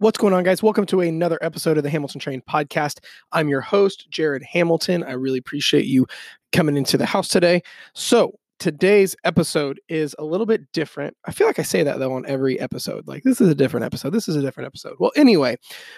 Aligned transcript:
What's 0.00 0.16
going 0.16 0.32
on, 0.32 0.44
guys? 0.44 0.62
Welcome 0.62 0.86
to 0.86 1.00
another 1.00 1.40
episode 1.42 1.76
of 1.76 1.82
the 1.82 1.90
Hamilton 1.90 2.20
Trained 2.20 2.46
podcast. 2.46 3.00
I'm 3.32 3.48
your 3.48 3.60
host, 3.60 4.08
Jared 4.10 4.44
Hamilton. 4.44 5.02
I 5.02 5.14
really 5.14 5.40
appreciate 5.40 5.86
you 5.86 6.06
coming 6.52 6.76
into 6.76 6.96
the 6.96 7.04
house 7.04 7.26
today. 7.26 7.64
So, 7.94 8.38
today's 8.60 9.16
episode 9.24 9.80
is 9.88 10.14
a 10.16 10.24
little 10.24 10.46
bit 10.46 10.70
different. 10.70 11.16
I 11.24 11.32
feel 11.32 11.48
like 11.48 11.58
I 11.58 11.64
say 11.64 11.82
that 11.82 11.98
though 11.98 12.12
on 12.12 12.24
every 12.26 12.60
episode. 12.60 13.08
Like, 13.08 13.24
this 13.24 13.40
is 13.40 13.48
a 13.48 13.56
different 13.56 13.86
episode. 13.86 14.10
This 14.10 14.28
is 14.28 14.36
a 14.36 14.40
different 14.40 14.68
episode. 14.68 14.94
Well, 15.00 15.10
anyway, 15.16 15.56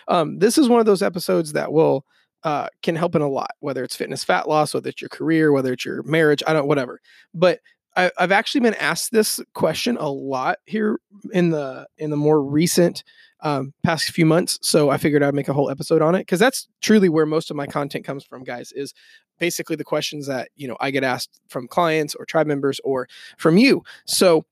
um, 0.09 0.39
this 0.39 0.57
is 0.57 0.67
one 0.67 0.81
of 0.81 0.87
those 0.87 1.03
episodes 1.03 1.53
that 1.53 1.71
will 1.71 2.07
uh, 2.43 2.69
can 2.83 2.97
help 2.97 3.15
in 3.17 3.21
a 3.21 3.29
lot, 3.29 3.51
whether 3.61 3.85
it's 3.85 3.97
fitness, 3.97 4.25
fat 4.25 4.49
loss, 4.49 4.73
whether 4.73 4.89
it's 4.89 5.03
your 5.03 5.11
career, 5.11 5.53
whether 5.53 5.75
it's 5.75 5.85
your 5.85 6.03
marriage, 6.05 6.43
I 6.47 6.55
don't, 6.55 6.67
whatever. 6.67 7.03
But 7.35 7.61
I, 7.97 8.11
I've 8.19 8.33
actually 8.33 8.63
been 8.63 8.75
asked 8.75 9.13
this 9.13 9.41
question 9.55 9.97
a 9.97 10.09
lot 10.09 10.59
here 10.67 11.01
in 11.33 11.51
the 11.51 11.87
in 11.99 12.11
the 12.11 12.17
more 12.17 12.43
recent 12.43 13.05
um, 13.41 13.73
past 13.83 14.11
few 14.11 14.27
months. 14.27 14.59
So 14.63 14.91
I 14.91 14.97
figured 14.97 15.23
I'd 15.23 15.35
make 15.35 15.49
a 15.49 15.53
whole 15.53 15.71
episode 15.71 16.03
on 16.03 16.15
it 16.15 16.21
because 16.21 16.41
that's 16.41 16.69
truly 16.81 17.09
where 17.09 17.27
most 17.27 17.51
of 17.51 17.57
my 17.57 17.67
content 17.67 18.05
comes 18.05 18.25
from, 18.25 18.45
guys. 18.45 18.73
Is 18.73 18.95
basically 19.39 19.77
the 19.77 19.85
questions 19.85 20.27
that 20.27 20.51
you 20.57 20.69
know 20.69 20.77
I 20.81 20.91
get 20.91 21.05
asked 21.05 21.41
from 21.49 21.67
clients 21.67 22.15
or 22.15 22.25
tribe 22.25 22.47
members 22.47 22.81
or 22.85 23.09
from 23.37 23.57
you. 23.57 23.83
So 24.05 24.45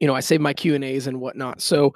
you 0.00 0.06
know 0.06 0.14
I 0.14 0.20
save 0.20 0.40
my 0.40 0.54
Q 0.54 0.74
and 0.74 0.84
A's 0.84 1.06
and 1.06 1.20
whatnot. 1.20 1.60
So 1.60 1.94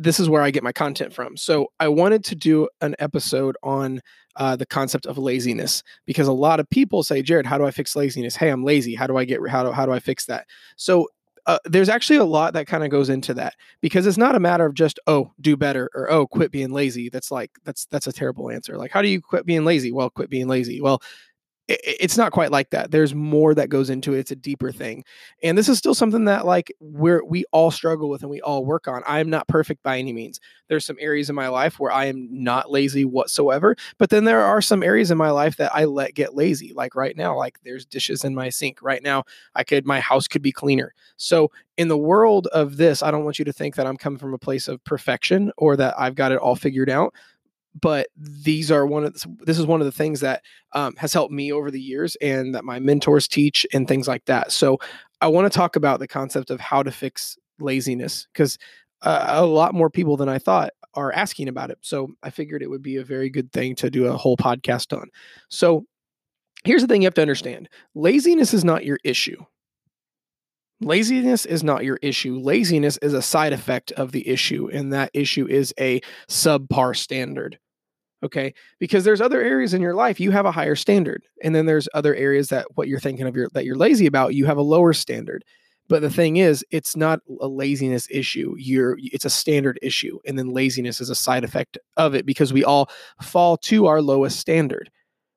this 0.00 0.18
is 0.18 0.30
where 0.30 0.40
I 0.40 0.50
get 0.50 0.62
my 0.62 0.72
content 0.72 1.12
from. 1.12 1.36
So 1.36 1.68
I 1.78 1.88
wanted 1.88 2.24
to 2.24 2.34
do 2.34 2.68
an 2.80 2.96
episode 2.98 3.56
on 3.62 4.00
uh, 4.36 4.56
the 4.56 4.64
concept 4.64 5.04
of 5.04 5.18
laziness 5.18 5.82
because 6.06 6.26
a 6.26 6.32
lot 6.32 6.58
of 6.58 6.68
people 6.70 7.02
say, 7.02 7.20
Jared, 7.20 7.44
how 7.44 7.58
do 7.58 7.66
I 7.66 7.70
fix 7.70 7.94
laziness? 7.94 8.34
Hey, 8.34 8.48
I'm 8.48 8.64
lazy. 8.64 8.94
How 8.94 9.06
do 9.06 9.18
I 9.18 9.26
get 9.26 9.40
how 9.48 9.62
do 9.62 9.72
how 9.72 9.84
do 9.84 9.92
I 9.92 10.00
fix 10.00 10.24
that? 10.26 10.46
So 10.76 11.08
uh, 11.46 11.58
there's 11.64 11.88
actually 11.88 12.16
a 12.16 12.24
lot 12.24 12.54
that 12.54 12.66
kind 12.66 12.82
of 12.82 12.90
goes 12.90 13.10
into 13.10 13.34
that 13.34 13.54
because 13.82 14.06
it's 14.06 14.16
not 14.16 14.34
a 14.34 14.40
matter 14.40 14.64
of 14.64 14.74
just 14.74 14.98
oh 15.06 15.32
do 15.40 15.56
better 15.56 15.90
or 15.94 16.10
oh 16.10 16.26
quit 16.26 16.52
being 16.52 16.70
lazy 16.70 17.08
that's 17.08 17.30
like 17.30 17.50
that's 17.64 17.86
that's 17.86 18.06
a 18.06 18.12
terrible 18.12 18.50
answer 18.50 18.76
like 18.76 18.90
how 18.90 19.00
do 19.00 19.08
you 19.08 19.22
quit 19.22 19.46
being 19.46 19.64
lazy 19.64 19.90
well 19.90 20.10
quit 20.10 20.28
being 20.28 20.48
lazy 20.48 20.80
well 20.82 21.00
it's 21.68 22.16
not 22.16 22.32
quite 22.32 22.50
like 22.50 22.70
that. 22.70 22.90
There's 22.90 23.14
more 23.14 23.54
that 23.54 23.68
goes 23.68 23.90
into 23.90 24.14
it. 24.14 24.18
It's 24.18 24.30
a 24.32 24.36
deeper 24.36 24.72
thing. 24.72 25.04
And 25.42 25.56
this 25.56 25.68
is 25.68 25.78
still 25.78 25.94
something 25.94 26.24
that 26.24 26.44
like 26.44 26.72
we're 26.80 27.24
we 27.24 27.44
all 27.52 27.70
struggle 27.70 28.08
with 28.08 28.22
and 28.22 28.30
we 28.30 28.40
all 28.40 28.64
work 28.64 28.88
on. 28.88 29.02
I 29.06 29.20
am 29.20 29.30
not 29.30 29.46
perfect 29.46 29.82
by 29.82 29.98
any 29.98 30.12
means. 30.12 30.40
There's 30.68 30.84
some 30.84 30.96
areas 30.98 31.30
in 31.30 31.36
my 31.36 31.48
life 31.48 31.78
where 31.78 31.92
I 31.92 32.06
am 32.06 32.28
not 32.30 32.70
lazy 32.70 33.04
whatsoever, 33.04 33.76
but 33.98 34.10
then 34.10 34.24
there 34.24 34.40
are 34.40 34.60
some 34.60 34.82
areas 34.82 35.10
in 35.10 35.18
my 35.18 35.30
life 35.30 35.56
that 35.58 35.74
I 35.74 35.84
let 35.84 36.14
get 36.14 36.34
lazy. 36.34 36.72
Like 36.74 36.96
right 36.96 37.16
now, 37.16 37.36
like 37.36 37.58
there's 37.62 37.86
dishes 37.86 38.24
in 38.24 38.34
my 38.34 38.48
sink. 38.48 38.82
Right 38.82 39.02
now, 39.02 39.24
I 39.54 39.62
could 39.62 39.86
my 39.86 40.00
house 40.00 40.26
could 40.26 40.42
be 40.42 40.52
cleaner. 40.52 40.92
So 41.16 41.52
in 41.76 41.88
the 41.88 41.98
world 41.98 42.48
of 42.48 42.78
this, 42.78 43.02
I 43.02 43.10
don't 43.10 43.24
want 43.24 43.38
you 43.38 43.44
to 43.44 43.52
think 43.52 43.76
that 43.76 43.86
I'm 43.86 43.96
coming 43.96 44.18
from 44.18 44.34
a 44.34 44.38
place 44.38 44.66
of 44.66 44.82
perfection 44.84 45.52
or 45.56 45.76
that 45.76 45.94
I've 45.98 46.16
got 46.16 46.32
it 46.32 46.38
all 46.38 46.56
figured 46.56 46.90
out 46.90 47.14
but 47.78 48.08
these 48.16 48.70
are 48.70 48.86
one 48.86 49.04
of 49.04 49.14
the, 49.14 49.36
this 49.40 49.58
is 49.58 49.66
one 49.66 49.80
of 49.80 49.84
the 49.84 49.92
things 49.92 50.20
that 50.20 50.42
um, 50.72 50.94
has 50.96 51.12
helped 51.12 51.32
me 51.32 51.52
over 51.52 51.70
the 51.70 51.80
years 51.80 52.16
and 52.20 52.54
that 52.54 52.64
my 52.64 52.78
mentors 52.78 53.28
teach 53.28 53.66
and 53.72 53.86
things 53.86 54.08
like 54.08 54.24
that. 54.26 54.52
So 54.52 54.78
i 55.20 55.26
want 55.28 55.50
to 55.50 55.56
talk 55.56 55.76
about 55.76 56.00
the 56.00 56.08
concept 56.08 56.50
of 56.50 56.60
how 56.60 56.82
to 56.82 56.90
fix 56.90 57.36
laziness 57.58 58.26
because 58.32 58.58
uh, 59.02 59.26
a 59.28 59.44
lot 59.44 59.74
more 59.74 59.90
people 59.90 60.16
than 60.16 60.28
i 60.28 60.38
thought 60.38 60.70
are 60.94 61.12
asking 61.12 61.48
about 61.48 61.70
it. 61.70 61.78
So 61.82 62.10
i 62.22 62.30
figured 62.30 62.62
it 62.62 62.70
would 62.70 62.82
be 62.82 62.96
a 62.96 63.04
very 63.04 63.30
good 63.30 63.52
thing 63.52 63.74
to 63.76 63.90
do 63.90 64.06
a 64.06 64.16
whole 64.16 64.36
podcast 64.36 64.96
on. 64.96 65.08
So 65.48 65.84
here's 66.64 66.82
the 66.82 66.88
thing 66.88 67.02
you 67.02 67.06
have 67.06 67.14
to 67.14 67.22
understand. 67.22 67.68
Laziness 67.94 68.52
is 68.52 68.64
not 68.64 68.84
your 68.84 68.98
issue 69.04 69.44
Laziness 70.80 71.44
is 71.44 71.62
not 71.62 71.84
your 71.84 71.98
issue. 72.00 72.38
Laziness 72.38 72.96
is 72.98 73.12
a 73.12 73.20
side 73.20 73.52
effect 73.52 73.92
of 73.92 74.12
the 74.12 74.26
issue, 74.26 74.70
and 74.72 74.92
that 74.92 75.10
issue 75.12 75.46
is 75.46 75.74
a 75.78 76.00
subpar 76.28 76.96
standard. 76.96 77.58
Okay, 78.22 78.54
because 78.78 79.04
there's 79.04 79.20
other 79.20 79.40
areas 79.40 79.72
in 79.72 79.80
your 79.80 79.94
life 79.94 80.20
you 80.20 80.30
have 80.30 80.44
a 80.46 80.52
higher 80.52 80.76
standard, 80.76 81.22
and 81.42 81.54
then 81.54 81.66
there's 81.66 81.88
other 81.94 82.14
areas 82.14 82.48
that 82.48 82.66
what 82.74 82.88
you're 82.88 83.00
thinking 83.00 83.26
of 83.26 83.36
your 83.36 83.48
that 83.52 83.64
you're 83.64 83.76
lazy 83.76 84.06
about 84.06 84.34
you 84.34 84.46
have 84.46 84.58
a 84.58 84.62
lower 84.62 84.92
standard. 84.92 85.44
But 85.88 86.02
the 86.02 86.10
thing 86.10 86.36
is, 86.36 86.64
it's 86.70 86.96
not 86.96 87.20
a 87.40 87.48
laziness 87.48 88.06
issue. 88.10 88.54
You're 88.56 88.96
it's 89.02 89.24
a 89.24 89.30
standard 89.30 89.78
issue, 89.82 90.18
and 90.26 90.38
then 90.38 90.52
laziness 90.52 91.00
is 91.00 91.10
a 91.10 91.14
side 91.14 91.44
effect 91.44 91.78
of 91.98 92.14
it 92.14 92.24
because 92.24 92.52
we 92.52 92.64
all 92.64 92.90
fall 93.22 93.56
to 93.58 93.86
our 93.86 94.00
lowest 94.00 94.38
standard. 94.38 94.90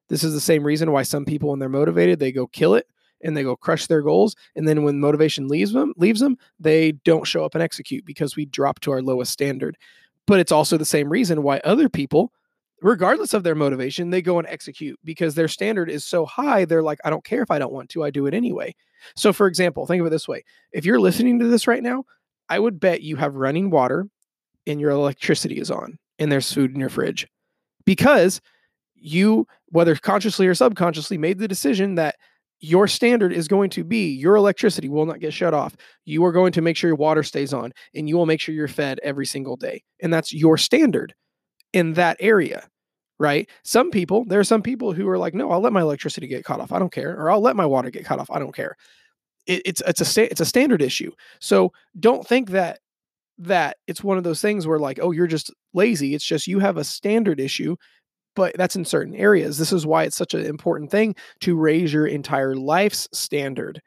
This 0.09 0.23
is 0.23 0.33
the 0.33 0.41
same 0.41 0.63
reason 0.63 0.91
why 0.91 1.03
some 1.03 1.25
people, 1.25 1.49
when 1.49 1.59
they're 1.59 1.69
motivated, 1.69 2.19
they 2.19 2.31
go 2.31 2.47
kill 2.47 2.75
it 2.75 2.87
and 3.23 3.35
they 3.35 3.43
go 3.43 3.55
crush 3.55 3.87
their 3.87 4.01
goals. 4.01 4.35
And 4.55 4.67
then 4.67 4.83
when 4.83 4.99
motivation 4.99 5.47
leaves 5.47 5.73
them, 5.73 5.93
leaves 5.97 6.19
them, 6.19 6.37
they 6.59 6.91
don't 6.91 7.27
show 7.27 7.43
up 7.45 7.55
and 7.55 7.63
execute 7.63 8.05
because 8.05 8.35
we 8.35 8.45
drop 8.45 8.79
to 8.81 8.91
our 8.91 9.01
lowest 9.01 9.31
standard. 9.31 9.77
But 10.27 10.39
it's 10.39 10.51
also 10.51 10.77
the 10.77 10.85
same 10.85 11.09
reason 11.09 11.43
why 11.43 11.59
other 11.63 11.89
people, 11.89 12.31
regardless 12.81 13.33
of 13.33 13.43
their 13.43 13.55
motivation, 13.55 14.09
they 14.09 14.21
go 14.21 14.39
and 14.39 14.47
execute 14.47 14.99
because 15.03 15.35
their 15.35 15.47
standard 15.47 15.89
is 15.89 16.05
so 16.05 16.25
high. 16.25 16.65
They're 16.65 16.83
like, 16.83 16.99
I 17.03 17.09
don't 17.09 17.25
care 17.25 17.41
if 17.41 17.51
I 17.51 17.59
don't 17.59 17.73
want 17.73 17.89
to, 17.89 18.03
I 18.03 18.11
do 18.11 18.25
it 18.25 18.33
anyway. 18.33 18.75
So, 19.15 19.33
for 19.33 19.47
example, 19.47 19.85
think 19.85 20.01
of 20.01 20.07
it 20.07 20.11
this 20.11 20.27
way 20.27 20.43
if 20.71 20.85
you're 20.85 20.99
listening 20.99 21.39
to 21.39 21.47
this 21.47 21.67
right 21.67 21.83
now, 21.83 22.05
I 22.49 22.59
would 22.59 22.79
bet 22.79 23.01
you 23.01 23.15
have 23.17 23.35
running 23.35 23.69
water 23.69 24.07
and 24.67 24.79
your 24.79 24.91
electricity 24.91 25.59
is 25.59 25.71
on 25.71 25.97
and 26.19 26.31
there's 26.31 26.51
food 26.51 26.73
in 26.73 26.79
your 26.79 26.89
fridge 26.89 27.27
because 27.85 28.41
you, 28.95 29.45
whether 29.67 29.95
consciously 29.95 30.47
or 30.47 30.55
subconsciously, 30.55 31.17
made 31.17 31.39
the 31.39 31.47
decision 31.47 31.95
that 31.95 32.15
your 32.63 32.87
standard 32.87 33.33
is 33.33 33.49
going 33.49 33.69
to 33.69 33.83
be 33.83 34.13
your 34.13 34.37
electricity 34.37 34.87
will 34.87 35.05
not 35.05 35.19
get 35.19 35.33
shut 35.33 35.53
off. 35.53 35.75
You 36.05 36.23
are 36.23 36.31
going 36.31 36.53
to 36.53 36.61
make 36.61 36.77
sure 36.77 36.87
your 36.87 36.95
water 36.95 37.21
stays 37.21 37.53
on 37.53 37.73
and 37.93 38.07
you 38.07 38.15
will 38.15 38.25
make 38.25 38.39
sure 38.39 38.55
you're 38.55 38.69
fed 38.69 39.01
every 39.03 39.25
single 39.25 39.57
day. 39.57 39.83
And 40.01 40.13
that's 40.13 40.31
your 40.31 40.57
standard 40.57 41.13
in 41.73 41.91
that 41.95 42.15
area, 42.21 42.65
right? 43.19 43.49
Some 43.65 43.91
people, 43.91 44.23
there 44.23 44.39
are 44.39 44.45
some 44.45 44.61
people 44.61 44.93
who 44.93 45.09
are 45.09 45.17
like, 45.17 45.33
no, 45.33 45.51
I'll 45.51 45.59
let 45.59 45.73
my 45.73 45.81
electricity 45.81 46.25
get 46.25 46.45
cut 46.45 46.61
off. 46.61 46.71
I 46.71 46.79
don't 46.79 46.91
care. 46.91 47.19
Or 47.19 47.29
I'll 47.29 47.41
let 47.41 47.57
my 47.57 47.65
water 47.65 47.89
get 47.89 48.05
cut 48.05 48.19
off. 48.19 48.31
I 48.31 48.39
don't 48.39 48.55
care. 48.55 48.77
It, 49.45 49.61
it's, 49.65 49.81
it's 49.85 49.99
a, 49.99 50.05
sta- 50.05 50.29
it's 50.31 50.39
a 50.39 50.45
standard 50.45 50.81
issue. 50.81 51.11
So 51.41 51.73
don't 51.99 52.25
think 52.25 52.51
that, 52.51 52.79
that 53.39 53.75
it's 53.87 54.05
one 54.05 54.17
of 54.17 54.23
those 54.23 54.41
things 54.41 54.65
where 54.65 54.79
like, 54.79 54.99
oh, 55.01 55.11
you're 55.11 55.27
just 55.27 55.51
lazy. 55.73 56.15
It's 56.15 56.23
just 56.23 56.47
you 56.47 56.59
have 56.59 56.77
a 56.77 56.85
standard 56.85 57.41
issue 57.41 57.75
but 58.35 58.55
that's 58.57 58.75
in 58.75 58.85
certain 58.85 59.15
areas. 59.15 59.57
This 59.57 59.73
is 59.73 59.85
why 59.85 60.03
it's 60.03 60.17
such 60.17 60.33
an 60.33 60.45
important 60.45 60.91
thing 60.91 61.15
to 61.41 61.55
raise 61.55 61.93
your 61.93 62.07
entire 62.07 62.55
life's 62.55 63.07
standard. 63.11 63.81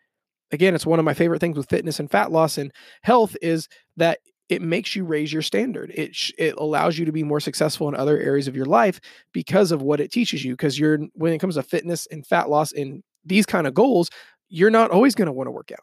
Again, 0.53 0.75
it's 0.75 0.87
one 0.87 0.99
of 0.99 1.05
my 1.05 1.15
favorite 1.15 1.41
things 1.41 1.57
with 1.57 1.69
fitness 1.69 1.99
and 1.99 2.11
fat 2.11 2.31
loss 2.31 2.57
and 2.57 2.73
health 3.03 3.37
is 3.43 3.69
that 3.97 4.19
it 4.49 4.63
makes 4.63 4.95
you 4.95 5.05
raise 5.05 5.33
your 5.33 5.43
standard. 5.43 5.91
It 5.95 6.15
sh- 6.15 6.33
it 6.39 6.55
allows 6.57 6.99
you 6.99 7.05
to 7.05 7.13
be 7.13 7.25
more 7.25 7.41
successful 7.41 7.89
in 7.89 7.97
other 7.97 8.19
areas 8.19 8.47
of 8.47 8.55
your 8.55 8.67
life 8.67 9.01
because 9.33 9.73
of 9.73 9.83
what 9.83 10.01
it 10.01 10.13
teaches 10.13 10.45
you. 10.45 10.53
Because 10.53 10.79
you're 10.79 11.01
when 11.15 11.33
it 11.33 11.39
comes 11.39 11.57
to 11.57 11.63
fitness 11.63 12.07
and 12.11 12.25
fat 12.27 12.49
loss 12.49 12.73
and 12.73 13.03
these 13.25 13.47
kind 13.47 13.67
of 13.67 13.75
goals, 13.75 14.09
you're 14.49 14.71
not 14.71 14.91
always 14.93 15.15
going 15.15 15.27
to 15.27 15.33
want 15.33 15.49
to 15.49 15.53
work 15.53 15.73
out. 15.73 15.81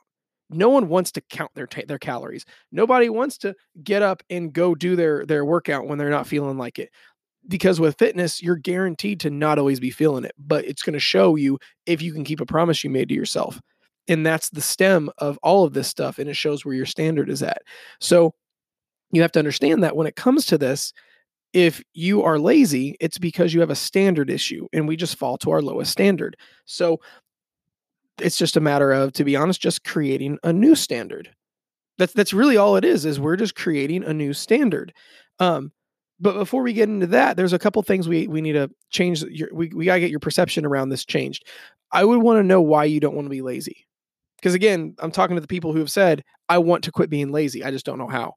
No 0.50 0.70
one 0.70 0.88
wants 0.88 1.12
to 1.14 1.22
count 1.22 1.52
their 1.56 1.68
their 1.88 1.98
calories. 1.98 2.46
Nobody 2.72 3.10
wants 3.10 3.38
to 3.40 3.54
get 3.84 4.02
up 4.02 4.24
and 4.30 4.54
go 4.54 4.76
do 4.76 4.96
their 4.96 5.26
their 5.26 5.44
workout 5.44 5.88
when 5.88 5.98
they're 5.98 6.10
not 6.10 6.28
feeling 6.28 6.58
like 6.58 6.80
it 6.80 6.90
because 7.48 7.80
with 7.80 7.98
fitness, 7.98 8.42
you're 8.42 8.56
guaranteed 8.56 9.20
to 9.22 9.30
not 9.30 9.60
always 9.60 9.80
be 9.80 9.90
feeling 9.90 10.24
it, 10.24 10.34
but 10.38 10.66
it's 10.66 10.82
going 10.82 10.94
to 10.94 11.00
show 11.00 11.36
you 11.36 11.60
if 11.86 12.02
you 12.02 12.14
can 12.14 12.24
keep 12.24 12.42
a 12.42 12.46
promise 12.46 12.84
you 12.84 12.90
made 12.90 13.10
to 13.10 13.16
yourself. 13.16 13.60
And 14.08 14.26
that's 14.26 14.50
the 14.50 14.62
stem 14.62 15.10
of 15.18 15.38
all 15.44 15.64
of 15.64 15.74
this 15.74 15.88
stuff. 15.88 16.20
And 16.20 16.30
it 16.30 16.36
shows 16.36 16.66
where 16.66 16.76
your 16.76 16.86
standard 16.86 17.30
is 17.30 17.42
at. 17.44 17.62
So 18.00 18.34
you 19.12 19.22
have 19.22 19.32
to 19.34 19.40
understand 19.40 19.84
that 19.84 19.96
when 19.96 20.08
it 20.08 20.16
comes 20.16 20.46
to 20.48 20.58
this, 20.58 20.94
if 21.54 21.84
you 21.94 22.24
are 22.24 22.40
lazy, 22.40 22.98
it's 23.00 23.18
because 23.18 23.54
you 23.54 23.60
have 23.60 23.70
a 23.70 23.76
standard 23.76 24.30
issue 24.30 24.68
and 24.74 24.88
we 24.88 24.96
just 24.96 25.18
fall 25.18 25.38
to 25.38 25.52
our 25.52 25.62
lowest 25.62 25.92
standard. 25.92 26.36
So 26.66 27.00
it's 28.20 28.38
just 28.38 28.58
a 28.58 28.62
matter 28.62 28.92
of, 28.92 29.14
to 29.14 29.24
be 29.24 29.36
honest, 29.36 29.62
just 29.62 29.84
creating 29.84 30.40
a 30.44 30.52
new 30.52 30.76
standard. 30.76 31.30
That's 32.00 32.14
that's 32.14 32.34
really 32.34 32.58
all 32.58 32.76
it 32.76 32.84
is, 32.84 33.06
is 33.06 33.20
we're 33.20 33.36
just 33.36 33.56
creating 33.56 34.04
a 34.04 34.14
new 34.14 34.34
standard. 34.34 34.94
Um, 35.40 35.72
but 36.20 36.34
before 36.34 36.64
we 36.64 36.74
get 36.74 36.90
into 36.90 37.08
that, 37.08 37.38
there's 37.38 37.54
a 37.54 37.60
couple 37.60 37.82
things 37.82 38.08
we 38.08 38.28
we 38.28 38.42
need 38.42 38.54
to 38.54 38.70
change. 38.90 39.24
Your, 39.24 39.50
we 39.54 39.70
we 39.70 39.86
gotta 39.86 40.00
get 40.00 40.12
your 40.12 40.20
perception 40.20 40.66
around 40.66 40.90
this 40.90 41.06
changed. 41.06 41.46
I 41.92 42.06
would 42.06 42.22
want 42.22 42.40
to 42.40 42.44
know 42.44 42.62
why 42.62 42.86
you 42.86 43.00
don't 43.00 43.16
want 43.16 43.26
to 43.26 43.30
be 43.30 43.42
lazy, 43.42 43.86
because 44.38 44.54
again, 44.54 44.96
I'm 45.00 45.12
talking 45.12 45.36
to 45.36 45.42
the 45.42 45.48
people 45.48 45.74
who 45.74 45.80
have 45.80 45.92
said 45.92 46.24
I 46.50 46.58
want 46.58 46.84
to 46.86 46.92
quit 46.92 47.10
being 47.10 47.32
lazy. 47.32 47.64
I 47.64 47.72
just 47.72 47.86
don't 47.86 47.98
know 47.98 48.08
how. 48.08 48.34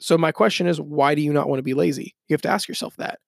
So 0.00 0.18
my 0.18 0.32
question 0.32 0.66
is, 0.66 0.80
why 0.80 1.14
do 1.14 1.22
you 1.22 1.32
not 1.32 1.48
want 1.48 1.60
to 1.60 1.64
be 1.64 1.74
lazy? 1.74 2.14
You 2.28 2.34
have 2.34 2.42
to 2.42 2.50
ask 2.50 2.68
yourself 2.68 2.96
that. 2.96 3.20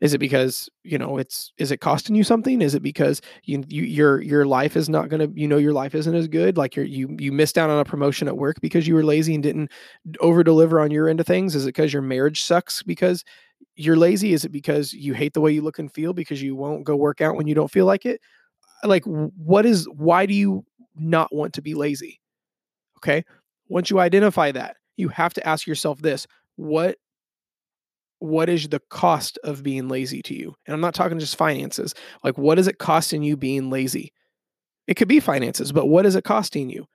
Is 0.00 0.12
it 0.12 0.18
because 0.18 0.68
you 0.84 0.98
know 0.98 1.16
it's 1.16 1.52
is 1.56 1.70
it 1.72 1.78
costing 1.80 2.14
you 2.14 2.22
something? 2.22 2.60
Is 2.60 2.74
it 2.74 2.82
because 2.82 3.22
you, 3.44 3.64
you 3.68 3.82
your 3.82 4.20
your 4.20 4.44
life 4.44 4.76
is 4.76 4.88
not 4.90 5.08
gonna 5.08 5.28
you 5.34 5.48
know 5.48 5.56
your 5.56 5.72
life 5.72 5.94
isn't 5.94 6.14
as 6.14 6.28
good? 6.28 6.58
Like 6.58 6.76
you 6.76 6.82
you 6.82 7.16
you 7.18 7.32
missed 7.32 7.56
out 7.56 7.70
on 7.70 7.78
a 7.78 7.84
promotion 7.84 8.28
at 8.28 8.36
work 8.36 8.60
because 8.60 8.86
you 8.86 8.94
were 8.94 9.04
lazy 9.04 9.34
and 9.34 9.42
didn't 9.42 9.70
over 10.20 10.44
deliver 10.44 10.80
on 10.80 10.90
your 10.90 11.08
end 11.08 11.20
of 11.20 11.26
things? 11.26 11.54
Is 11.54 11.64
it 11.64 11.68
because 11.68 11.92
your 11.94 12.02
marriage 12.02 12.42
sucks 12.42 12.82
because 12.82 13.24
you're 13.76 13.96
lazy? 13.96 14.34
Is 14.34 14.44
it 14.44 14.52
because 14.52 14.92
you 14.92 15.14
hate 15.14 15.32
the 15.32 15.40
way 15.40 15.52
you 15.52 15.62
look 15.62 15.78
and 15.78 15.92
feel 15.92 16.12
because 16.12 16.42
you 16.42 16.54
won't 16.54 16.84
go 16.84 16.94
work 16.96 17.22
out 17.22 17.36
when 17.36 17.46
you 17.46 17.54
don't 17.54 17.70
feel 17.70 17.86
like 17.86 18.04
it? 18.04 18.20
Uh, 18.84 18.88
like 18.88 19.04
what 19.04 19.66
is 19.66 19.88
why 19.96 20.26
do 20.26 20.34
you 20.34 20.64
not 20.96 21.34
want 21.34 21.54
to 21.54 21.62
be 21.62 21.74
lazy? 21.74 22.20
Okay, 22.98 23.24
once 23.68 23.90
you 23.90 24.00
identify 24.00 24.52
that, 24.52 24.76
you 24.96 25.08
have 25.08 25.34
to 25.34 25.46
ask 25.46 25.66
yourself 25.66 26.00
this: 26.02 26.26
what 26.56 26.96
what 28.18 28.48
is 28.48 28.68
the 28.68 28.80
cost 28.90 29.38
of 29.44 29.62
being 29.62 29.88
lazy 29.88 30.22
to 30.22 30.34
you? 30.34 30.54
And 30.66 30.74
I'm 30.74 30.80
not 30.80 30.94
talking 30.94 31.18
just 31.18 31.36
finances. 31.36 31.94
Like 32.24 32.38
what 32.38 32.58
is 32.58 32.66
it 32.66 32.78
costing 32.78 33.22
you 33.22 33.36
being 33.36 33.70
lazy? 33.70 34.12
It 34.86 34.94
could 34.94 35.08
be 35.08 35.20
finances, 35.20 35.72
but 35.72 35.86
what 35.86 36.06
is 36.06 36.14
it 36.14 36.24
costing 36.24 36.70
you? 36.70 36.86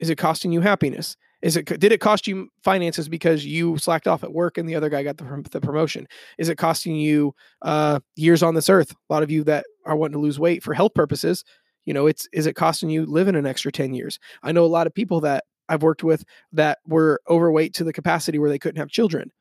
Is 0.00 0.10
it 0.10 0.18
costing 0.18 0.52
you 0.52 0.60
happiness? 0.60 1.16
Is 1.42 1.56
it 1.56 1.66
did 1.66 1.92
it 1.92 2.00
cost 2.00 2.26
you 2.26 2.48
finances 2.62 3.08
because 3.08 3.44
you 3.44 3.76
slacked 3.76 4.06
off 4.06 4.22
at 4.22 4.32
work 4.32 4.58
and 4.58 4.68
the 4.68 4.76
other 4.76 4.88
guy 4.88 5.02
got 5.02 5.16
the, 5.16 5.44
the 5.50 5.60
promotion? 5.60 6.06
Is 6.38 6.48
it 6.48 6.56
costing 6.56 6.96
you 6.96 7.34
uh, 7.62 7.98
years 8.14 8.42
on 8.42 8.54
this 8.54 8.68
earth? 8.68 8.92
A 8.92 9.12
lot 9.12 9.24
of 9.24 9.30
you 9.30 9.42
that 9.44 9.66
are 9.84 9.96
wanting 9.96 10.14
to 10.14 10.20
lose 10.20 10.38
weight 10.38 10.62
for 10.62 10.72
health 10.72 10.94
purposes, 10.94 11.44
you 11.84 11.92
know, 11.92 12.06
it's 12.06 12.28
is 12.32 12.46
it 12.46 12.54
costing 12.54 12.90
you 12.90 13.06
living 13.06 13.34
an 13.34 13.46
extra 13.46 13.72
10 13.72 13.92
years? 13.94 14.18
I 14.42 14.52
know 14.52 14.64
a 14.64 14.66
lot 14.66 14.86
of 14.86 14.94
people 14.94 15.20
that 15.22 15.44
I've 15.68 15.82
worked 15.82 16.04
with 16.04 16.24
that 16.52 16.78
were 16.86 17.20
overweight 17.28 17.74
to 17.74 17.84
the 17.84 17.92
capacity 17.92 18.38
where 18.38 18.50
they 18.50 18.58
couldn't 18.58 18.80
have 18.80 18.88
children. 18.88 19.32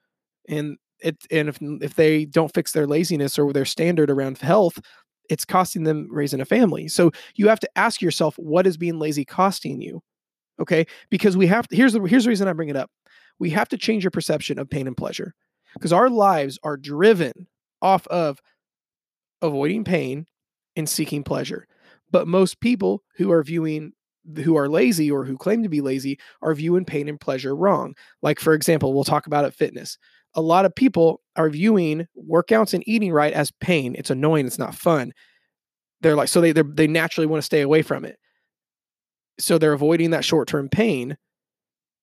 And 0.47 0.77
it 1.01 1.17
and 1.31 1.49
if 1.49 1.59
if 1.61 1.95
they 1.95 2.25
don't 2.25 2.53
fix 2.53 2.71
their 2.71 2.87
laziness 2.87 3.37
or 3.39 3.51
their 3.53 3.65
standard 3.65 4.09
around 4.09 4.37
health, 4.37 4.79
it's 5.29 5.45
costing 5.45 5.83
them 5.83 6.07
raising 6.11 6.41
a 6.41 6.45
family. 6.45 6.87
So 6.87 7.11
you 7.35 7.47
have 7.47 7.59
to 7.61 7.69
ask 7.77 8.01
yourself 8.01 8.35
what 8.37 8.67
is 8.67 8.77
being 8.77 8.99
lazy 8.99 9.25
costing 9.25 9.81
you? 9.81 10.01
Okay? 10.59 10.85
Because 11.09 11.37
we 11.37 11.47
have 11.47 11.67
to, 11.69 11.75
here's 11.75 11.93
the 11.93 12.01
here's 12.01 12.25
the 12.25 12.29
reason 12.29 12.47
I 12.47 12.53
bring 12.53 12.69
it 12.69 12.75
up. 12.75 12.91
We 13.39 13.49
have 13.51 13.69
to 13.69 13.77
change 13.77 14.03
your 14.03 14.11
perception 14.11 14.59
of 14.59 14.69
pain 14.69 14.87
and 14.87 14.97
pleasure. 14.97 15.33
Because 15.73 15.93
our 15.93 16.09
lives 16.09 16.59
are 16.63 16.75
driven 16.75 17.47
off 17.81 18.05
of 18.07 18.39
avoiding 19.41 19.83
pain 19.83 20.25
and 20.75 20.87
seeking 20.87 21.23
pleasure. 21.23 21.65
But 22.11 22.27
most 22.27 22.59
people 22.59 23.03
who 23.15 23.31
are 23.31 23.43
viewing 23.43 23.93
who 24.43 24.55
are 24.55 24.69
lazy 24.69 25.09
or 25.09 25.25
who 25.25 25.37
claim 25.37 25.63
to 25.63 25.69
be 25.69 25.81
lazy 25.81 26.19
are 26.41 26.53
viewing 26.53 26.85
pain 26.85 27.07
and 27.07 27.19
pleasure 27.19 27.55
wrong. 27.55 27.95
Like 28.21 28.39
for 28.39 28.53
example, 28.53 28.93
we'll 28.93 29.03
talk 29.03 29.27
about 29.27 29.45
it 29.45 29.53
fitness. 29.53 29.97
A 30.35 30.41
lot 30.41 30.65
of 30.65 30.75
people 30.75 31.21
are 31.35 31.49
viewing 31.49 32.07
workouts 32.29 32.73
and 32.73 32.87
eating 32.87 33.11
right 33.11 33.33
as 33.33 33.51
pain. 33.51 33.95
It's 33.97 34.09
annoying, 34.09 34.47
it's 34.47 34.59
not 34.59 34.75
fun. 34.75 35.13
They're 36.01 36.15
like 36.15 36.29
so 36.29 36.41
they 36.41 36.51
they 36.51 36.87
naturally 36.87 37.27
want 37.27 37.39
to 37.41 37.45
stay 37.45 37.61
away 37.61 37.81
from 37.81 38.05
it. 38.05 38.17
So 39.39 39.57
they're 39.57 39.73
avoiding 39.73 40.11
that 40.11 40.25
short-term 40.25 40.69
pain 40.69 41.17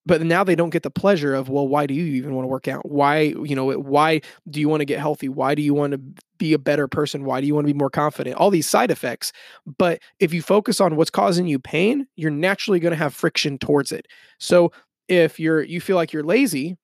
but 0.08 0.22
now 0.22 0.42
they 0.42 0.54
don't 0.54 0.70
get 0.70 0.82
the 0.82 0.90
pleasure 0.90 1.34
of 1.34 1.48
well 1.48 1.69
why 1.69 1.86
do 1.86 1.94
you 1.94 2.04
even 2.04 2.34
want 2.34 2.44
to 2.44 2.48
work 2.48 2.66
out 2.66 2.88
why 2.90 3.20
you 3.44 3.54
know 3.54 3.72
why 3.72 4.20
do 4.48 4.58
you 4.58 4.69
want 4.69 4.80
to 4.80 4.86
get 4.86 4.98
healthy 4.98 5.28
why 5.28 5.54
do 5.54 5.62
you 5.62 5.75
want 5.75 5.92
to 5.92 6.00
be 6.38 6.52
a 6.54 6.58
better 6.58 6.88
person 6.88 7.25
why 7.25 7.40
do 7.40 7.46
you 7.46 7.54
want 7.54 7.66
to 7.66 7.72
be 7.72 7.78
more 7.78 7.90
confident 7.90 8.36
all 8.36 8.50
these 8.50 8.69
side 8.69 8.90
effects 8.90 9.32
but 9.76 10.00
if 10.19 10.32
you 10.32 10.42
focus 10.42 10.80
on 10.80 10.96
what's 10.96 11.10
causing 11.10 11.46
you 11.46 11.58
pain 11.58 12.06
you're 12.16 12.30
naturally 12.30 12.80
going 12.80 12.90
to 12.92 12.96
have 12.96 13.14
friction 13.14 13.58
towards 13.58 13.92
it 13.92 14.06
so 14.38 14.72
if 15.08 15.38
you're 15.38 15.62
you 15.62 15.80
feel 15.80 15.96
like 15.96 16.12
you're 16.12 16.25
lazy 16.25 16.76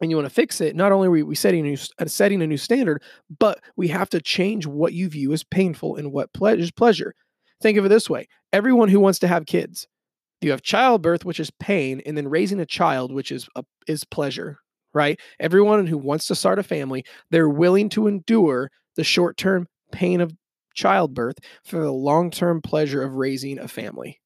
and 0.00 0.10
you 0.10 0.16
want 0.16 0.26
to 0.26 0.34
fix 0.34 0.60
it 0.60 0.74
not 0.76 0.92
only 0.92 1.08
are 1.08 1.24
we 1.24 1.34
setting 1.34 1.60
a 1.60 1.70
new, 1.70 1.78
uh, 1.98 2.06
setting 2.06 2.42
a 2.42 2.46
new 2.46 2.56
standard 2.56 3.02
but 3.38 3.60
we 3.76 3.88
have 3.88 4.10
to 4.10 4.20
change 4.20 4.66
what 4.66 4.92
you 4.92 5.08
view 5.08 5.32
as 5.32 5.44
painful 5.44 5.96
and 5.96 6.12
what 6.12 6.32
ple- 6.32 6.48
is 6.48 6.70
pleasure. 6.70 7.14
Think 7.62 7.78
of 7.78 7.84
it 7.84 7.88
this 7.88 8.08
way 8.10 8.28
everyone 8.52 8.88
who 8.88 9.00
wants 9.00 9.18
to 9.20 9.28
have 9.28 9.46
kids 9.46 9.86
you 10.40 10.50
have 10.50 10.62
childbirth 10.62 11.24
which 11.24 11.40
is 11.40 11.50
pain 11.50 12.00
and 12.06 12.16
then 12.16 12.28
raising 12.28 12.60
a 12.60 12.66
child 12.66 13.12
which 13.12 13.30
is 13.30 13.48
a, 13.56 13.64
is 13.86 14.04
pleasure 14.04 14.58
right? 14.92 15.20
Everyone 15.38 15.86
who 15.86 15.98
wants 15.98 16.26
to 16.26 16.34
start 16.34 16.58
a 16.58 16.62
family 16.62 17.04
they're 17.30 17.48
willing 17.48 17.88
to 17.90 18.06
endure 18.06 18.70
the 18.96 19.04
short-term 19.04 19.66
pain 19.92 20.20
of 20.20 20.32
childbirth 20.74 21.38
for 21.64 21.80
the 21.80 21.92
long-term 21.92 22.62
pleasure 22.62 23.02
of 23.02 23.14
raising 23.14 23.58
a 23.58 23.68
family 23.68 24.20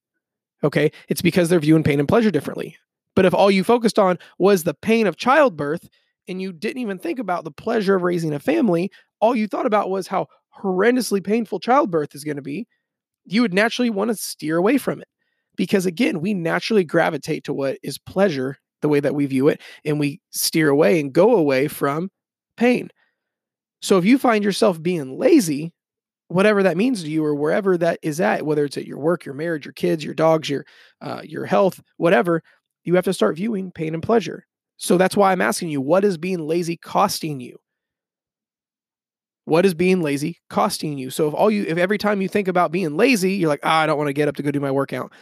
okay? 0.62 0.90
It's 1.08 1.22
because 1.22 1.48
they're 1.48 1.60
viewing 1.60 1.82
pain 1.82 1.98
and 2.00 2.08
pleasure 2.08 2.30
differently 2.30 2.76
but 3.14 3.24
if 3.24 3.34
all 3.34 3.50
you 3.50 3.64
focused 3.64 3.98
on 3.98 4.18
was 4.38 4.64
the 4.64 4.74
pain 4.74 5.06
of 5.06 5.16
childbirth 5.16 5.88
and 6.26 6.40
you 6.40 6.52
didn't 6.52 6.82
even 6.82 6.98
think 6.98 7.18
about 7.18 7.44
the 7.44 7.50
pleasure 7.50 7.94
of 7.94 8.02
raising 8.02 8.32
a 8.32 8.38
family 8.38 8.90
all 9.20 9.34
you 9.34 9.46
thought 9.46 9.66
about 9.66 9.90
was 9.90 10.06
how 10.06 10.26
horrendously 10.62 11.22
painful 11.22 11.58
childbirth 11.58 12.14
is 12.14 12.24
going 12.24 12.36
to 12.36 12.42
be 12.42 12.66
you 13.24 13.42
would 13.42 13.54
naturally 13.54 13.90
want 13.90 14.10
to 14.10 14.16
steer 14.16 14.56
away 14.56 14.78
from 14.78 15.00
it 15.00 15.08
because 15.56 15.86
again, 15.86 16.20
we 16.20 16.34
naturally 16.34 16.84
gravitate 16.84 17.44
to 17.44 17.54
what 17.54 17.78
is 17.82 17.98
pleasure, 17.98 18.58
the 18.82 18.88
way 18.88 19.00
that 19.00 19.14
we 19.14 19.26
view 19.26 19.48
it, 19.48 19.60
and 19.84 19.98
we 19.98 20.20
steer 20.30 20.68
away 20.68 21.00
and 21.00 21.12
go 21.12 21.36
away 21.36 21.68
from 21.68 22.10
pain. 22.56 22.90
So 23.82 23.98
if 23.98 24.04
you 24.04 24.18
find 24.18 24.42
yourself 24.42 24.82
being 24.82 25.18
lazy, 25.18 25.72
whatever 26.28 26.62
that 26.62 26.76
means 26.76 27.02
to 27.02 27.10
you 27.10 27.24
or 27.24 27.34
wherever 27.34 27.76
that 27.78 27.98
is 28.02 28.20
at, 28.20 28.46
whether 28.46 28.64
it's 28.64 28.76
at 28.76 28.86
your 28.86 28.98
work, 28.98 29.24
your 29.24 29.34
marriage, 29.34 29.66
your 29.66 29.74
kids, 29.74 30.04
your 30.04 30.14
dogs, 30.14 30.48
your 30.48 30.64
uh, 31.00 31.20
your 31.22 31.44
health, 31.44 31.80
whatever, 31.98 32.42
you 32.84 32.94
have 32.94 33.04
to 33.04 33.12
start 33.12 33.36
viewing 33.36 33.72
pain 33.72 33.94
and 33.94 34.02
pleasure. 34.02 34.46
So 34.76 34.98
that's 34.98 35.16
why 35.16 35.32
I'm 35.32 35.40
asking 35.40 35.70
you, 35.70 35.80
what 35.80 36.04
is 36.04 36.18
being 36.18 36.46
lazy 36.46 36.76
costing 36.76 37.40
you? 37.40 37.58
What 39.46 39.66
is 39.66 39.74
being 39.74 40.00
lazy 40.00 40.38
costing 40.48 40.96
you? 40.96 41.10
So 41.10 41.28
if 41.28 41.34
all 41.34 41.50
you 41.50 41.64
if 41.68 41.76
every 41.76 41.98
time 41.98 42.22
you 42.22 42.28
think 42.28 42.48
about 42.48 42.72
being 42.72 42.96
lazy, 42.96 43.34
you're 43.34 43.48
like, 43.48 43.60
ah, 43.62 43.80
I 43.80 43.86
don't 43.86 43.98
want 43.98 44.08
to 44.08 44.14
get 44.14 44.28
up 44.28 44.36
to 44.36 44.42
go 44.42 44.50
do 44.50 44.60
my 44.60 44.70
workout. 44.70 45.12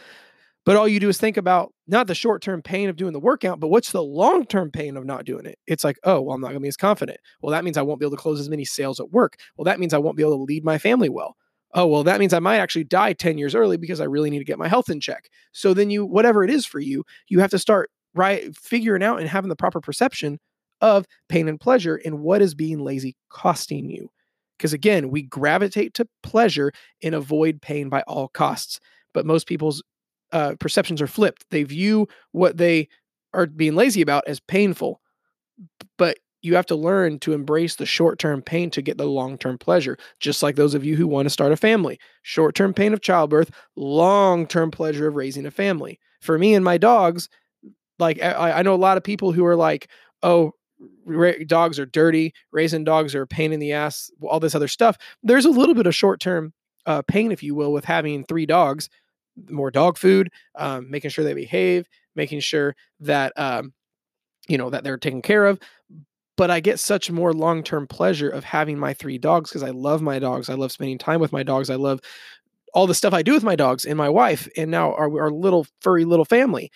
But 0.65 0.77
all 0.77 0.87
you 0.87 1.01
do 1.01 1.09
is 1.09 1.17
think 1.17 1.35
about 1.35 1.73
not 1.87 2.07
the 2.07 2.15
short 2.15 2.41
term 2.41 2.61
pain 2.61 2.87
of 2.87 2.95
doing 2.95 3.11
the 3.11 3.19
workout, 3.19 3.59
but 3.59 3.67
what's 3.67 3.91
the 3.91 4.01
long 4.01 4.45
term 4.45 4.71
pain 4.71 4.95
of 4.95 5.05
not 5.05 5.25
doing 5.25 5.45
it? 5.45 5.59
It's 5.67 5.83
like, 5.83 5.97
oh, 6.05 6.21
well, 6.21 6.35
I'm 6.35 6.41
not 6.41 6.47
going 6.47 6.59
to 6.59 6.61
be 6.61 6.69
as 6.69 6.77
confident. 6.77 7.19
Well, 7.41 7.51
that 7.51 7.65
means 7.65 7.77
I 7.77 7.81
won't 7.81 7.99
be 7.99 8.05
able 8.05 8.15
to 8.15 8.21
close 8.21 8.39
as 8.39 8.49
many 8.49 8.63
sales 8.63 8.99
at 9.01 9.11
work. 9.11 9.35
Well, 9.57 9.65
that 9.65 9.79
means 9.79 9.93
I 9.93 9.97
won't 9.97 10.15
be 10.15 10.23
able 10.23 10.37
to 10.37 10.43
lead 10.43 10.63
my 10.63 10.77
family 10.77 11.09
well. 11.09 11.35
Oh, 11.73 11.87
well, 11.87 12.03
that 12.03 12.19
means 12.19 12.33
I 12.33 12.39
might 12.39 12.57
actually 12.59 12.83
die 12.83 13.13
10 13.13 13.37
years 13.37 13.55
early 13.55 13.77
because 13.77 13.99
I 13.99 14.05
really 14.05 14.29
need 14.29 14.39
to 14.39 14.45
get 14.45 14.59
my 14.59 14.67
health 14.67 14.89
in 14.89 14.99
check. 14.99 15.29
So 15.51 15.73
then 15.73 15.89
you, 15.89 16.05
whatever 16.05 16.43
it 16.43 16.49
is 16.49 16.65
for 16.65 16.79
you, 16.79 17.03
you 17.27 17.39
have 17.39 17.51
to 17.51 17.59
start 17.59 17.89
right 18.13 18.55
figuring 18.55 19.01
out 19.01 19.19
and 19.19 19.27
having 19.27 19.49
the 19.49 19.55
proper 19.55 19.81
perception 19.81 20.39
of 20.81 21.05
pain 21.29 21.47
and 21.47 21.59
pleasure 21.59 21.99
and 22.05 22.19
what 22.19 22.41
is 22.41 22.53
being 22.53 22.79
lazy 22.79 23.15
costing 23.29 23.89
you. 23.89 24.09
Because 24.57 24.73
again, 24.73 25.09
we 25.09 25.23
gravitate 25.23 25.95
to 25.95 26.07
pleasure 26.21 26.71
and 27.01 27.15
avoid 27.15 27.61
pain 27.61 27.89
by 27.89 28.01
all 28.01 28.27
costs. 28.27 28.79
But 29.13 29.25
most 29.25 29.47
people's 29.47 29.81
uh, 30.31 30.55
perceptions 30.59 31.01
are 31.01 31.07
flipped. 31.07 31.45
They 31.49 31.63
view 31.63 32.07
what 32.31 32.57
they 32.57 32.87
are 33.33 33.47
being 33.47 33.75
lazy 33.75 34.01
about 34.01 34.25
as 34.27 34.39
painful, 34.39 35.01
but 35.97 36.17
you 36.43 36.55
have 36.55 36.65
to 36.67 36.75
learn 36.75 37.17
to 37.19 37.33
embrace 37.33 37.75
the 37.75 37.85
short 37.85 38.19
term 38.19 38.41
pain 38.41 38.69
to 38.71 38.81
get 38.81 38.97
the 38.97 39.05
long 39.05 39.37
term 39.37 39.57
pleasure. 39.57 39.97
Just 40.19 40.43
like 40.43 40.55
those 40.55 40.75
of 40.75 40.85
you 40.85 40.95
who 40.95 41.07
want 41.07 41.25
to 41.25 41.31
start 41.31 41.51
a 41.51 41.57
family 41.57 41.99
short 42.21 42.53
term 42.55 42.73
pain 42.73 42.93
of 42.93 43.01
childbirth, 43.01 43.49
long 43.75 44.45
term 44.45 44.69
pleasure 44.69 45.07
of 45.07 45.15
raising 45.15 45.45
a 45.45 45.51
family. 45.51 45.99
For 46.21 46.37
me 46.37 46.53
and 46.53 46.63
my 46.63 46.77
dogs, 46.77 47.29
like 47.97 48.21
I, 48.21 48.59
I 48.59 48.61
know 48.61 48.75
a 48.75 48.75
lot 48.75 48.97
of 48.97 49.03
people 49.03 49.31
who 49.31 49.45
are 49.45 49.55
like, 49.55 49.89
oh, 50.21 50.51
ra- 51.05 51.31
dogs 51.47 51.79
are 51.79 51.85
dirty, 51.85 52.33
raising 52.51 52.83
dogs 52.83 53.15
are 53.15 53.23
a 53.23 53.27
pain 53.27 53.51
in 53.51 53.59
the 53.59 53.73
ass, 53.73 54.11
all 54.21 54.39
this 54.39 54.55
other 54.55 54.67
stuff. 54.67 54.97
There's 55.23 55.45
a 55.45 55.49
little 55.49 55.75
bit 55.75 55.87
of 55.87 55.95
short 55.95 56.19
term 56.19 56.53
uh, 56.85 57.01
pain, 57.01 57.31
if 57.31 57.41
you 57.41 57.55
will, 57.55 57.71
with 57.71 57.85
having 57.85 58.25
three 58.25 58.45
dogs 58.45 58.89
more 59.49 59.71
dog 59.71 59.97
food, 59.97 60.29
um, 60.55 60.89
making 60.89 61.09
sure 61.09 61.23
they 61.23 61.33
behave, 61.33 61.87
making 62.15 62.39
sure 62.39 62.75
that 62.99 63.33
um, 63.37 63.73
you 64.47 64.57
know 64.57 64.69
that 64.69 64.83
they're 64.83 64.97
taken 64.97 65.21
care 65.21 65.45
of. 65.45 65.59
But 66.35 66.49
I 66.49 66.59
get 66.59 66.79
such 66.79 67.11
more 67.11 67.33
long 67.33 67.63
term 67.63 67.87
pleasure 67.87 68.29
of 68.29 68.43
having 68.43 68.79
my 68.79 68.93
three 68.93 69.17
dogs 69.17 69.49
because 69.51 69.63
I 69.63 69.69
love 69.69 70.01
my 70.01 70.19
dogs. 70.19 70.49
I 70.49 70.55
love 70.55 70.71
spending 70.71 70.97
time 70.97 71.19
with 71.19 71.31
my 71.31 71.43
dogs. 71.43 71.69
I 71.69 71.75
love 71.75 71.99
all 72.73 72.87
the 72.87 72.95
stuff 72.95 73.13
I 73.13 73.21
do 73.21 73.33
with 73.33 73.43
my 73.43 73.55
dogs 73.55 73.85
and 73.85 73.97
my 73.97 74.09
wife, 74.09 74.47
and 74.57 74.71
now 74.71 74.93
our, 74.95 75.05
our 75.21 75.31
little 75.31 75.67
furry 75.81 76.05
little 76.05 76.25
family. 76.25 76.71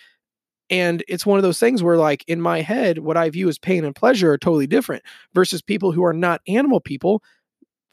And 0.70 1.02
it's 1.08 1.26
one 1.26 1.38
of 1.38 1.42
those 1.42 1.58
things 1.58 1.82
where, 1.82 1.96
like, 1.96 2.24
in 2.28 2.40
my 2.40 2.60
head, 2.60 2.98
what 2.98 3.16
I 3.16 3.30
view 3.30 3.48
as 3.48 3.58
pain 3.58 3.84
and 3.84 3.94
pleasure 3.96 4.32
are 4.32 4.38
totally 4.38 4.66
different 4.66 5.02
versus 5.34 5.62
people 5.62 5.92
who 5.92 6.04
are 6.04 6.12
not 6.12 6.42
animal 6.46 6.80
people 6.80 7.22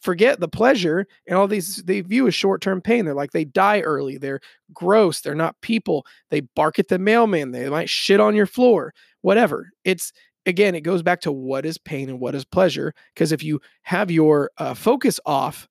forget 0.02 0.40
the 0.40 0.48
pleasure 0.48 1.08
and 1.28 1.38
all 1.38 1.48
these 1.48 1.78
they 1.84 2.02
view 2.02 2.28
as 2.28 2.36
short-term 2.36 2.80
pain 2.82 3.06
they're 3.06 3.16
like 3.16 3.32
they 3.32 3.46
die 3.46 3.82
early 3.82 4.18
they're 4.18 4.40
gross 4.72 5.22
they're 5.22 5.34
not 5.34 5.60
people 5.62 6.06
they 6.30 6.42
bark 6.42 6.78
at 6.78 6.90
the 6.90 7.00
mailman 7.00 7.52
they 7.52 7.68
might 7.70 7.90
shit 7.90 8.20
on 8.20 8.36
your 8.36 8.46
floor 8.46 8.94
whatever 9.22 9.70
it's 9.84 10.14
again 10.46 10.76
it 10.76 10.82
goes 10.82 11.02
back 11.02 11.22
to 11.22 11.32
what 11.32 11.66
is 11.66 11.78
pain 11.78 12.10
and 12.10 12.20
what 12.20 12.36
is 12.36 12.46
pleasure 12.46 12.94
because 13.14 13.32
if 13.32 13.44
you 13.44 13.60
have 13.84 14.12
your 14.12 14.52
uh, 14.58 14.74
focus 14.74 15.20
off 15.26 15.68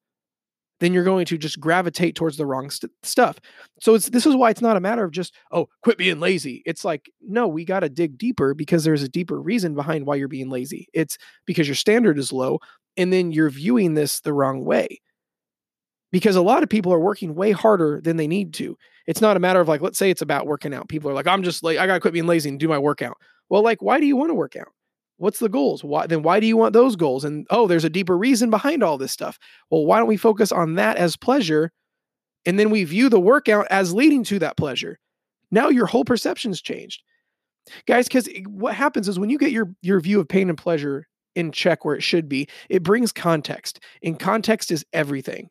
then 0.81 0.93
you're 0.93 1.05
going 1.05 1.25
to 1.25 1.39
just 1.39 1.61
gravitate 1.61 2.15
towards 2.15 2.37
the 2.37 2.47
wrong 2.47 2.71
st- 2.71 2.93
stuff 3.03 3.39
so 3.81 3.95
it's 3.95 4.11
this 4.11 4.27
is 4.27 4.35
why 4.35 4.51
it's 4.51 4.61
not 4.61 4.77
a 4.77 4.81
matter 4.81 5.05
of 5.05 5.13
just 5.13 5.35
oh 5.53 5.67
quit 5.83 5.99
being 5.99 6.21
lazy 6.21 6.63
it's 6.67 6.85
like 6.85 7.11
no 7.23 7.47
we 7.47 7.65
got 7.65 7.81
to 7.81 7.89
dig 7.89 8.19
deeper 8.19 8.55
because 8.55 8.85
there's 8.85 9.03
a 9.03 9.09
deeper 9.09 9.41
reason 9.41 9.75
behind 9.75 10.07
why 10.07 10.15
you're 10.15 10.29
being 10.29 10.51
lazy 10.51 10.89
it's 10.93 11.17
because 11.47 11.69
your 11.69 11.77
standard 11.77 12.19
is 12.19 12.33
low 12.33 12.59
and 12.97 13.13
then 13.13 13.33
you're 13.33 13.51
viewing 13.51 13.95
this 13.95 14.21
the 14.21 14.33
wrong 14.33 14.65
way 14.65 15.01
because 16.15 16.37
a 16.37 16.43
lot 16.43 16.63
of 16.63 16.69
people 16.69 16.93
are 16.93 17.01
working 17.01 17.35
way 17.35 17.51
harder 17.51 18.01
than 18.01 18.17
they 18.17 18.29
need 18.29 18.55
to. 18.55 18.79
It's 19.09 19.21
not 19.21 19.37
a 19.37 19.41
matter 19.41 19.59
of 19.59 19.67
like, 19.67 19.81
let's 19.81 19.99
say 19.99 20.11
it's 20.11 20.23
about 20.23 20.47
working 20.47 20.73
out. 20.73 20.89
People 20.89 21.11
are 21.11 21.13
like, 21.13 21.27
I'm 21.27 21.43
just 21.43 21.65
like, 21.65 21.77
I 21.77 21.89
gotta 21.89 21.99
quit 21.99 22.15
being 22.15 22.29
lazy 22.29 22.49
and 22.49 22.61
do 22.61 22.69
my 22.69 22.79
workout. 22.79 23.17
Well, 23.55 23.63
like, 23.63 23.81
why 23.81 24.01
do 24.01 24.07
you 24.07 24.17
want 24.17 24.31
to 24.31 24.35
work 24.35 24.57
out? 24.57 24.73
What's 25.19 25.39
the 25.39 25.49
goals? 25.49 25.85
Why 25.85 26.09
then 26.09 26.25
why 26.25 26.41
do 26.41 26.47
you 26.49 26.57
want 26.57 26.73
those 26.73 26.97
goals? 26.97 27.25
And 27.25 27.47
oh, 27.51 27.69
there's 27.69 27.85
a 27.85 27.89
deeper 27.89 28.19
reason 28.19 28.51
behind 28.51 28.83
all 28.83 28.99
this 28.99 29.13
stuff. 29.13 29.39
Well, 29.71 29.87
why 29.87 29.99
don't 29.99 30.09
we 30.09 30.17
focus 30.17 30.51
on 30.51 30.75
that 30.75 30.97
as 30.97 31.17
pleasure? 31.17 31.71
And 32.45 32.59
then 32.59 32.71
we 32.71 32.83
view 32.83 33.09
the 33.09 33.21
workout 33.21 33.69
as 33.71 33.95
leading 33.95 34.25
to 34.25 34.41
that 34.41 34.57
pleasure. 34.57 34.99
Now 35.53 35.69
your 35.69 35.87
whole 35.87 36.05
perception's 36.05 36.61
changed. 36.61 37.05
guys 37.87 38.09
because 38.09 38.29
what 38.49 38.75
happens 38.75 39.07
is 39.07 39.21
when 39.21 39.31
you 39.31 39.39
get 39.39 39.53
your 39.53 39.71
your 39.83 40.01
view 40.01 40.19
of 40.19 40.27
pain 40.27 40.49
and 40.49 40.59
pleasure 40.59 41.07
in 41.37 41.53
check 41.53 41.85
where 41.85 41.95
it 41.95 42.03
should 42.03 42.29
be 42.29 42.49
it 42.69 42.83
brings 42.83 43.13
context 43.13 43.79
and 44.03 44.19
context 44.19 44.73
is 44.73 44.85
everything 44.93 45.49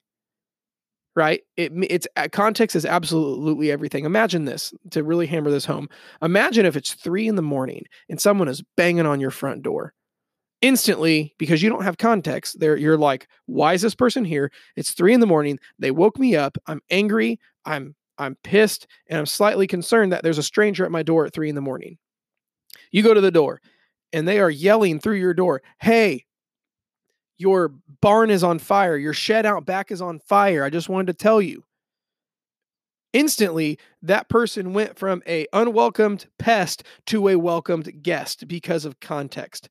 right? 1.15 1.41
It 1.57 1.71
it's 1.89 2.07
uh, 2.15 2.27
context 2.31 2.75
is 2.75 2.85
absolutely 2.85 3.71
everything. 3.71 4.05
Imagine 4.05 4.45
this 4.45 4.73
to 4.91 5.03
really 5.03 5.27
hammer 5.27 5.51
this 5.51 5.65
home. 5.65 5.89
Imagine 6.21 6.65
if 6.65 6.75
it's 6.75 6.93
three 6.93 7.27
in 7.27 7.35
the 7.35 7.41
morning 7.41 7.85
and 8.09 8.19
someone 8.19 8.47
is 8.47 8.63
banging 8.75 9.05
on 9.05 9.19
your 9.19 9.31
front 9.31 9.63
door. 9.63 9.93
Instantly 10.61 11.35
because 11.37 11.61
you 11.61 11.69
don't 11.69 11.83
have 11.83 11.97
context 11.97 12.57
there 12.61 12.77
you're 12.77 12.97
like 12.97 13.27
why 13.47 13.73
is 13.73 13.81
this 13.81 13.95
person 13.95 14.23
here? 14.23 14.51
It's 14.77 14.91
three 14.91 15.13
in 15.13 15.19
the 15.19 15.27
morning. 15.27 15.59
They 15.77 15.91
woke 15.91 16.17
me 16.17 16.35
up. 16.35 16.57
I'm 16.67 16.81
angry. 16.89 17.39
I'm 17.65 17.95
i'm 18.19 18.37
pissed 18.43 18.85
and 19.07 19.17
i'm 19.17 19.25
slightly 19.25 19.65
concerned 19.65 20.11
that 20.11 20.21
there's 20.21 20.37
a 20.37 20.43
stranger 20.43 20.85
at 20.85 20.91
my 20.91 21.01
door 21.01 21.25
at 21.25 21.33
three 21.33 21.49
in 21.49 21.55
the 21.55 21.61
morning. 21.61 21.97
You 22.91 23.03
go 23.03 23.13
to 23.13 23.21
the 23.21 23.31
door 23.31 23.59
and 24.13 24.27
they 24.27 24.39
are 24.39 24.49
yelling 24.49 24.99
through 24.99 25.15
your 25.15 25.33
door, 25.33 25.61
Hey, 25.79 26.25
your 27.43 27.73
barn 27.99 28.29
is 28.29 28.41
on 28.41 28.57
fire. 28.57 28.95
Your 28.95 29.13
shed 29.13 29.45
out 29.45 29.65
back 29.65 29.91
is 29.91 30.01
on 30.01 30.19
fire. 30.19 30.63
I 30.63 30.69
just 30.69 30.87
wanted 30.87 31.07
to 31.07 31.13
tell 31.13 31.41
you. 31.41 31.65
Instantly, 33.11 33.77
that 34.01 34.29
person 34.29 34.73
went 34.73 34.97
from 34.97 35.21
a 35.27 35.45
unwelcomed 35.51 36.25
pest 36.39 36.83
to 37.07 37.27
a 37.27 37.35
welcomed 37.35 38.01
guest 38.01 38.47
because 38.47 38.85
of 38.85 39.01
context. 39.01 39.69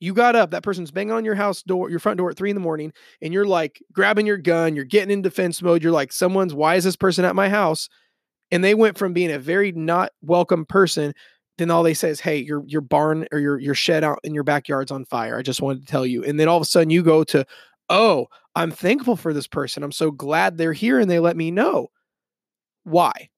You 0.00 0.12
got 0.14 0.34
up, 0.34 0.50
that 0.50 0.64
person's 0.64 0.90
banging 0.90 1.12
on 1.12 1.24
your 1.24 1.36
house 1.36 1.62
door, 1.62 1.88
your 1.88 2.00
front 2.00 2.18
door 2.18 2.28
at 2.28 2.36
three 2.36 2.50
in 2.50 2.56
the 2.56 2.60
morning, 2.60 2.92
and 3.22 3.32
you're 3.32 3.46
like 3.46 3.80
grabbing 3.92 4.26
your 4.26 4.36
gun, 4.36 4.74
you're 4.74 4.84
getting 4.84 5.12
in 5.12 5.22
defense 5.22 5.62
mode. 5.62 5.80
You're 5.80 5.92
like, 5.92 6.12
someone's, 6.12 6.52
why 6.52 6.74
is 6.74 6.82
this 6.82 6.96
person 6.96 7.24
at 7.24 7.36
my 7.36 7.48
house? 7.48 7.88
And 8.50 8.64
they 8.64 8.74
went 8.74 8.98
from 8.98 9.12
being 9.12 9.30
a 9.30 9.38
very 9.38 9.70
not 9.70 10.10
welcome 10.20 10.66
person 10.66 11.14
then 11.58 11.70
all 11.70 11.82
they 11.82 11.94
say 11.94 12.10
is, 12.10 12.20
"Hey, 12.20 12.38
your 12.38 12.62
your 12.66 12.80
barn 12.80 13.26
or 13.32 13.38
your 13.38 13.58
your 13.58 13.74
shed 13.74 14.04
out 14.04 14.20
in 14.24 14.34
your 14.34 14.44
backyard's 14.44 14.90
on 14.90 15.04
fire." 15.04 15.38
I 15.38 15.42
just 15.42 15.62
wanted 15.62 15.80
to 15.82 15.86
tell 15.86 16.06
you. 16.06 16.24
And 16.24 16.38
then 16.40 16.48
all 16.48 16.56
of 16.56 16.62
a 16.62 16.66
sudden 16.66 16.90
you 16.90 17.02
go 17.02 17.24
to, 17.24 17.46
"Oh, 17.88 18.26
I'm 18.54 18.70
thankful 18.70 19.16
for 19.16 19.32
this 19.32 19.46
person. 19.46 19.82
I'm 19.82 19.92
so 19.92 20.10
glad 20.10 20.56
they're 20.58 20.72
here 20.72 20.98
and 20.98 21.10
they 21.10 21.18
let 21.20 21.36
me 21.36 21.50
know." 21.50 21.88
Why? 22.84 23.28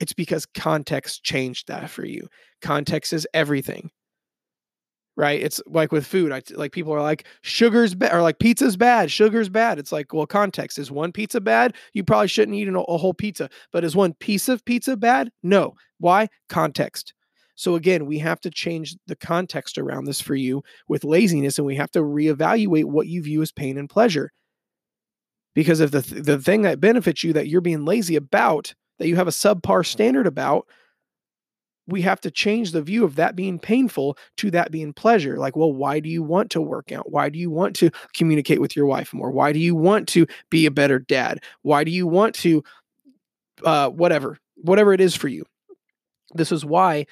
It's 0.00 0.12
because 0.12 0.46
context 0.46 1.24
changed 1.24 1.68
that 1.68 1.90
for 1.90 2.04
you. 2.04 2.28
Context 2.62 3.12
is 3.12 3.26
everything. 3.34 3.90
Right? 5.16 5.42
It's 5.42 5.60
like 5.66 5.90
with 5.90 6.06
food. 6.06 6.30
I 6.30 6.42
like 6.54 6.70
people 6.70 6.92
are 6.92 7.02
like 7.02 7.26
sugar's 7.42 7.94
bad 7.96 8.14
or 8.14 8.22
like 8.22 8.38
pizza's 8.38 8.76
bad, 8.76 9.10
sugar's 9.10 9.48
bad. 9.48 9.80
It's 9.80 9.90
like, 9.90 10.12
well, 10.12 10.26
context 10.26 10.78
is 10.78 10.92
one 10.92 11.10
pizza 11.10 11.40
bad? 11.40 11.74
You 11.92 12.04
probably 12.04 12.28
shouldn't 12.28 12.56
eat 12.56 12.68
a, 12.68 12.80
a 12.80 12.98
whole 12.98 13.14
pizza. 13.14 13.50
But 13.72 13.82
is 13.82 13.96
one 13.96 14.14
piece 14.14 14.48
of 14.48 14.64
pizza 14.64 14.96
bad? 14.96 15.32
No. 15.42 15.74
Why? 15.98 16.28
Context. 16.48 17.14
So 17.58 17.74
again, 17.74 18.06
we 18.06 18.20
have 18.20 18.40
to 18.42 18.52
change 18.52 18.94
the 19.08 19.16
context 19.16 19.78
around 19.78 20.04
this 20.04 20.20
for 20.20 20.36
you 20.36 20.62
with 20.86 21.02
laziness 21.02 21.58
and 21.58 21.66
we 21.66 21.74
have 21.74 21.90
to 21.90 21.98
reevaluate 21.98 22.84
what 22.84 23.08
you 23.08 23.20
view 23.20 23.42
as 23.42 23.50
pain 23.50 23.76
and 23.76 23.90
pleasure. 23.90 24.30
Because 25.56 25.80
if 25.80 25.90
the 25.90 26.02
th- 26.02 26.22
the 26.22 26.38
thing 26.38 26.62
that 26.62 26.78
benefits 26.78 27.24
you 27.24 27.32
that 27.32 27.48
you're 27.48 27.60
being 27.60 27.84
lazy 27.84 28.14
about, 28.14 28.74
that 29.00 29.08
you 29.08 29.16
have 29.16 29.26
a 29.26 29.32
subpar 29.32 29.84
standard 29.84 30.24
about, 30.24 30.68
we 31.88 32.02
have 32.02 32.20
to 32.20 32.30
change 32.30 32.70
the 32.70 32.80
view 32.80 33.04
of 33.04 33.16
that 33.16 33.34
being 33.34 33.58
painful 33.58 34.16
to 34.36 34.52
that 34.52 34.70
being 34.70 34.92
pleasure. 34.92 35.36
Like, 35.36 35.56
well, 35.56 35.72
why 35.72 35.98
do 35.98 36.08
you 36.08 36.22
want 36.22 36.50
to 36.52 36.60
work 36.60 36.92
out? 36.92 37.10
Why 37.10 37.28
do 37.28 37.40
you 37.40 37.50
want 37.50 37.74
to 37.76 37.90
communicate 38.14 38.60
with 38.60 38.76
your 38.76 38.86
wife 38.86 39.12
more? 39.12 39.32
Why 39.32 39.52
do 39.52 39.58
you 39.58 39.74
want 39.74 40.06
to 40.10 40.28
be 40.48 40.66
a 40.66 40.70
better 40.70 41.00
dad? 41.00 41.42
Why 41.62 41.82
do 41.82 41.90
you 41.90 42.06
want 42.06 42.36
to, 42.36 42.62
uh, 43.64 43.88
whatever, 43.88 44.38
whatever 44.54 44.92
it 44.92 45.00
is 45.00 45.16
for 45.16 45.26
you? 45.26 45.44
This 46.34 46.52
is 46.52 46.64
why 46.64 47.06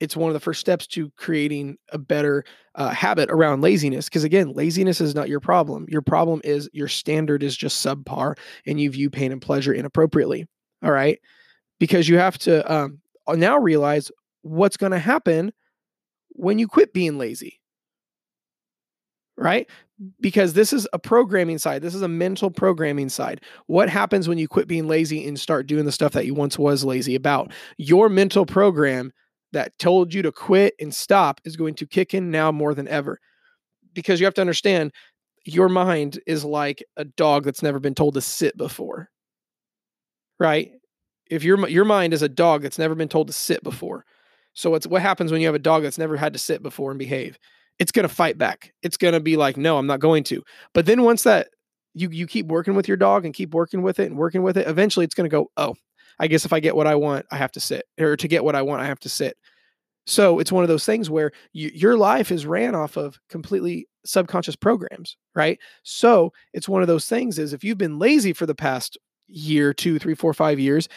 it's 0.00 0.16
one 0.16 0.30
of 0.30 0.34
the 0.34 0.40
first 0.40 0.60
steps 0.60 0.86
to 0.88 1.10
creating 1.10 1.76
a 1.92 1.98
better 1.98 2.42
uh, 2.74 2.88
habit 2.88 3.30
around 3.30 3.60
laziness. 3.60 4.06
Because 4.06 4.24
again, 4.24 4.52
laziness 4.54 5.00
is 5.00 5.14
not 5.14 5.28
your 5.28 5.40
problem. 5.40 5.86
Your 5.88 6.02
problem 6.02 6.40
is 6.42 6.68
your 6.72 6.88
standard 6.88 7.42
is 7.42 7.56
just 7.56 7.84
subpar 7.84 8.36
and 8.66 8.80
you 8.80 8.90
view 8.90 9.10
pain 9.10 9.30
and 9.30 9.42
pleasure 9.42 9.74
inappropriately. 9.74 10.46
All 10.82 10.90
right. 10.90 11.20
Because 11.78 12.08
you 12.08 12.16
have 12.16 12.38
to 12.38 12.72
um, 12.72 13.00
now 13.28 13.58
realize 13.58 14.10
what's 14.42 14.78
going 14.78 14.92
to 14.92 14.98
happen 14.98 15.52
when 16.30 16.58
you 16.58 16.66
quit 16.66 16.94
being 16.94 17.18
lazy. 17.18 17.60
Right? 19.36 19.68
Because 20.20 20.54
this 20.54 20.72
is 20.72 20.88
a 20.92 20.98
programming 20.98 21.58
side. 21.58 21.82
This 21.82 21.94
is 21.94 22.02
a 22.02 22.08
mental 22.08 22.50
programming 22.50 23.10
side. 23.10 23.42
What 23.66 23.88
happens 23.90 24.28
when 24.28 24.38
you 24.38 24.48
quit 24.48 24.66
being 24.66 24.88
lazy 24.88 25.26
and 25.26 25.38
start 25.38 25.66
doing 25.66 25.84
the 25.84 25.92
stuff 25.92 26.12
that 26.12 26.26
you 26.26 26.34
once 26.34 26.58
was 26.58 26.84
lazy 26.84 27.14
about? 27.14 27.52
Your 27.76 28.08
mental 28.08 28.46
program 28.46 29.12
that 29.52 29.78
told 29.78 30.14
you 30.14 30.22
to 30.22 30.32
quit 30.32 30.74
and 30.80 30.94
stop 30.94 31.40
is 31.44 31.56
going 31.56 31.74
to 31.74 31.86
kick 31.86 32.14
in 32.14 32.30
now 32.30 32.52
more 32.52 32.74
than 32.74 32.88
ever. 32.88 33.18
Because 33.92 34.20
you 34.20 34.26
have 34.26 34.34
to 34.34 34.40
understand 34.40 34.92
your 35.44 35.68
mind 35.68 36.20
is 36.26 36.44
like 36.44 36.84
a 36.96 37.04
dog 37.04 37.44
that's 37.44 37.62
never 37.62 37.80
been 37.80 37.94
told 37.94 38.14
to 38.14 38.20
sit 38.20 38.56
before. 38.56 39.08
Right? 40.38 40.72
If 41.30 41.44
your 41.44 41.68
your 41.68 41.84
mind 41.84 42.12
is 42.14 42.22
a 42.22 42.28
dog 42.28 42.62
that's 42.62 42.78
never 42.78 42.94
been 42.94 43.08
told 43.08 43.28
to 43.28 43.32
sit 43.32 43.62
before. 43.62 44.04
So 44.52 44.74
it's 44.74 44.86
what 44.86 45.02
happens 45.02 45.30
when 45.30 45.40
you 45.40 45.46
have 45.46 45.54
a 45.54 45.60
dog 45.60 45.82
that's 45.82 45.98
never 45.98 46.16
had 46.16 46.32
to 46.32 46.38
sit 46.38 46.62
before 46.62 46.90
and 46.90 46.98
behave. 46.98 47.38
It's 47.78 47.92
going 47.92 48.06
to 48.06 48.14
fight 48.14 48.36
back. 48.36 48.72
It's 48.82 48.96
going 48.96 49.14
to 49.14 49.20
be 49.20 49.36
like, 49.36 49.56
"No, 49.56 49.78
I'm 49.78 49.86
not 49.86 50.00
going 50.00 50.24
to." 50.24 50.42
But 50.74 50.86
then 50.86 51.02
once 51.02 51.22
that 51.22 51.48
you 51.94 52.10
you 52.10 52.26
keep 52.26 52.46
working 52.46 52.74
with 52.74 52.88
your 52.88 52.96
dog 52.96 53.24
and 53.24 53.34
keep 53.34 53.54
working 53.54 53.82
with 53.82 53.98
it 54.00 54.06
and 54.06 54.16
working 54.18 54.42
with 54.42 54.56
it, 54.56 54.66
eventually 54.68 55.04
it's 55.04 55.14
going 55.14 55.28
to 55.28 55.34
go, 55.34 55.50
"Oh, 55.56 55.74
I 56.20 56.28
guess 56.28 56.44
if 56.44 56.52
I 56.52 56.60
get 56.60 56.76
what 56.76 56.86
I 56.86 56.94
want, 56.94 57.26
I 57.32 57.36
have 57.36 57.50
to 57.52 57.60
sit, 57.60 57.86
or 57.98 58.16
to 58.16 58.28
get 58.28 58.44
what 58.44 58.54
I 58.54 58.62
want, 58.62 58.82
I 58.82 58.86
have 58.86 59.00
to 59.00 59.08
sit. 59.08 59.36
So 60.06 60.38
it's 60.38 60.52
one 60.52 60.62
of 60.62 60.68
those 60.68 60.84
things 60.84 61.08
where 61.08 61.32
you, 61.52 61.70
your 61.74 61.96
life 61.96 62.30
is 62.30 62.46
ran 62.46 62.74
off 62.74 62.96
of 62.96 63.18
completely 63.28 63.88
subconscious 64.04 64.56
programs, 64.56 65.16
right? 65.34 65.58
So 65.82 66.32
it's 66.52 66.68
one 66.68 66.82
of 66.82 66.88
those 66.88 67.06
things 67.06 67.38
is 67.38 67.52
if 67.52 67.64
you've 67.64 67.78
been 67.78 67.98
lazy 67.98 68.32
for 68.32 68.46
the 68.46 68.54
past 68.54 68.98
year, 69.28 69.72
two, 69.72 69.98
three, 69.98 70.14
four, 70.14 70.34
five 70.34 70.58
years, 70.58 70.88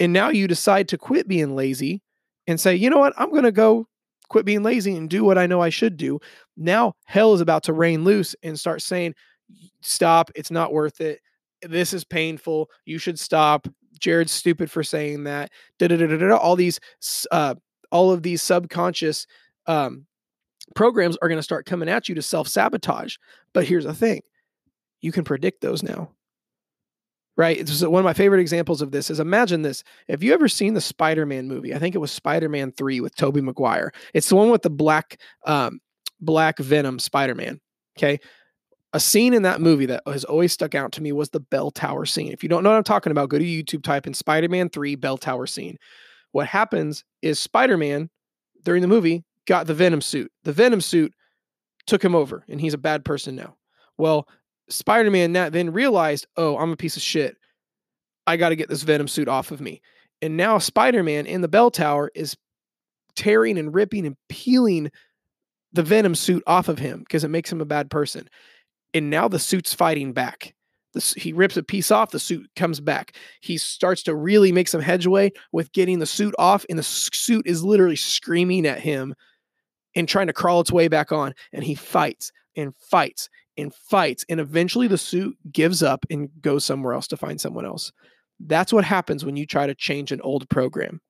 and 0.00 0.12
now 0.12 0.28
you 0.28 0.46
decide 0.46 0.88
to 0.88 0.98
quit 0.98 1.26
being 1.26 1.56
lazy 1.56 2.02
and 2.46 2.60
say, 2.60 2.74
you 2.74 2.88
know 2.88 2.98
what, 2.98 3.14
I'm 3.16 3.30
going 3.30 3.44
to 3.44 3.52
go 3.52 3.88
quit 4.28 4.44
being 4.44 4.62
lazy 4.62 4.94
and 4.94 5.08
do 5.08 5.24
what 5.24 5.38
I 5.38 5.46
know 5.46 5.60
I 5.60 5.70
should 5.70 5.96
do. 5.96 6.20
Now 6.56 6.94
hell 7.04 7.34
is 7.34 7.40
about 7.40 7.64
to 7.64 7.72
rain 7.72 8.04
loose 8.04 8.36
and 8.42 8.58
start 8.58 8.82
saying, 8.82 9.14
stop, 9.80 10.30
it's 10.34 10.50
not 10.50 10.72
worth 10.72 11.00
it. 11.00 11.20
This 11.62 11.92
is 11.92 12.04
painful. 12.04 12.70
You 12.84 12.98
should 12.98 13.18
stop. 13.18 13.66
Jared's 13.98 14.32
stupid 14.32 14.70
for 14.70 14.82
saying 14.82 15.24
that. 15.24 15.50
Da-da-da-da-da. 15.78 16.36
All 16.36 16.56
these, 16.56 16.80
uh, 17.30 17.54
all 17.90 18.10
of 18.10 18.22
these 18.22 18.42
subconscious 18.42 19.26
um, 19.66 20.06
programs 20.74 21.16
are 21.18 21.28
going 21.28 21.38
to 21.38 21.42
start 21.42 21.66
coming 21.66 21.88
at 21.88 22.08
you 22.08 22.14
to 22.14 22.22
self 22.22 22.48
sabotage. 22.48 23.16
But 23.52 23.66
here's 23.66 23.84
the 23.84 23.94
thing: 23.94 24.22
you 25.00 25.12
can 25.12 25.24
predict 25.24 25.60
those 25.60 25.82
now. 25.82 26.10
Right. 27.36 27.56
It's 27.56 27.82
one 27.82 28.00
of 28.00 28.04
my 28.04 28.14
favorite 28.14 28.40
examples 28.40 28.82
of 28.82 28.90
this 28.90 29.10
is 29.10 29.20
imagine 29.20 29.62
this. 29.62 29.84
Have 30.08 30.24
you 30.24 30.34
ever 30.34 30.48
seen 30.48 30.74
the 30.74 30.80
Spider-Man 30.80 31.46
movie? 31.46 31.72
I 31.72 31.78
think 31.78 31.94
it 31.94 31.98
was 31.98 32.10
Spider-Man 32.10 32.72
3 32.72 33.00
with 33.00 33.14
Tobey 33.14 33.40
Maguire. 33.40 33.92
It's 34.12 34.28
the 34.28 34.34
one 34.34 34.50
with 34.50 34.62
the 34.62 34.70
black 34.70 35.20
um, 35.46 35.78
black 36.20 36.58
Venom 36.58 36.98
Spider-Man. 36.98 37.60
Okay 37.96 38.18
a 38.92 39.00
scene 39.00 39.34
in 39.34 39.42
that 39.42 39.60
movie 39.60 39.86
that 39.86 40.02
has 40.06 40.24
always 40.24 40.52
stuck 40.52 40.74
out 40.74 40.92
to 40.92 41.02
me 41.02 41.12
was 41.12 41.28
the 41.30 41.40
bell 41.40 41.70
tower 41.70 42.06
scene. 42.06 42.32
If 42.32 42.42
you 42.42 42.48
don't 42.48 42.62
know 42.62 42.70
what 42.70 42.76
I'm 42.76 42.84
talking 42.84 43.10
about, 43.10 43.28
go 43.28 43.38
to 43.38 43.44
YouTube, 43.44 43.82
type 43.82 44.06
in 44.06 44.14
Spider 44.14 44.48
Man 44.48 44.70
3 44.70 44.94
bell 44.94 45.18
tower 45.18 45.46
scene. 45.46 45.76
What 46.32 46.46
happens 46.46 47.04
is 47.20 47.38
Spider 47.38 47.76
Man 47.76 48.10
during 48.64 48.82
the 48.82 48.88
movie 48.88 49.24
got 49.46 49.66
the 49.66 49.74
Venom 49.74 50.00
suit. 50.00 50.30
The 50.44 50.52
Venom 50.52 50.80
suit 50.80 51.12
took 51.86 52.02
him 52.02 52.14
over, 52.14 52.44
and 52.48 52.60
he's 52.60 52.74
a 52.74 52.78
bad 52.78 53.04
person 53.04 53.34
now. 53.36 53.56
Well, 53.96 54.28
Spider 54.68 55.10
Man 55.10 55.32
then 55.32 55.72
realized, 55.72 56.26
oh, 56.36 56.56
I'm 56.56 56.72
a 56.72 56.76
piece 56.76 56.96
of 56.96 57.02
shit. 57.02 57.36
I 58.26 58.36
got 58.36 58.50
to 58.50 58.56
get 58.56 58.68
this 58.68 58.82
Venom 58.82 59.08
suit 59.08 59.28
off 59.28 59.50
of 59.50 59.60
me. 59.60 59.80
And 60.20 60.36
now 60.36 60.58
Spider 60.58 61.02
Man 61.02 61.26
in 61.26 61.40
the 61.40 61.48
bell 61.48 61.70
tower 61.70 62.10
is 62.14 62.36
tearing 63.16 63.58
and 63.58 63.74
ripping 63.74 64.06
and 64.06 64.16
peeling 64.28 64.90
the 65.72 65.82
Venom 65.82 66.14
suit 66.14 66.42
off 66.46 66.68
of 66.68 66.78
him 66.78 67.00
because 67.00 67.24
it 67.24 67.28
makes 67.28 67.50
him 67.52 67.60
a 67.60 67.66
bad 67.66 67.90
person 67.90 68.28
and 68.94 69.10
now 69.10 69.28
the 69.28 69.38
suit's 69.38 69.74
fighting 69.74 70.12
back. 70.12 70.54
He 71.16 71.32
rips 71.32 71.56
a 71.56 71.62
piece 71.62 71.90
off, 71.90 72.10
the 72.10 72.18
suit 72.18 72.48
comes 72.56 72.80
back. 72.80 73.14
He 73.40 73.56
starts 73.58 74.02
to 74.04 74.14
really 74.14 74.50
make 74.50 74.68
some 74.68 74.80
headway 74.80 75.30
with 75.52 75.72
getting 75.72 75.98
the 75.98 76.06
suit 76.06 76.34
off, 76.38 76.64
and 76.68 76.78
the 76.78 76.82
suit 76.82 77.46
is 77.46 77.62
literally 77.62 77.94
screaming 77.96 78.66
at 78.66 78.80
him 78.80 79.14
and 79.94 80.08
trying 80.08 80.26
to 80.28 80.32
crawl 80.32 80.60
its 80.60 80.72
way 80.72 80.88
back 80.88 81.12
on. 81.12 81.34
And 81.52 81.62
he 81.62 81.74
fights 81.74 82.32
and 82.56 82.74
fights 82.76 83.28
and 83.56 83.72
fights. 83.74 84.24
And 84.28 84.40
eventually 84.40 84.88
the 84.88 84.98
suit 84.98 85.36
gives 85.52 85.82
up 85.82 86.04
and 86.10 86.30
goes 86.40 86.64
somewhere 86.64 86.94
else 86.94 87.06
to 87.08 87.16
find 87.16 87.40
someone 87.40 87.66
else. 87.66 87.92
That's 88.40 88.72
what 88.72 88.84
happens 88.84 89.24
when 89.24 89.36
you 89.36 89.46
try 89.46 89.66
to 89.66 89.74
change 89.74 90.10
an 90.10 90.20
old 90.22 90.48
program. 90.48 91.00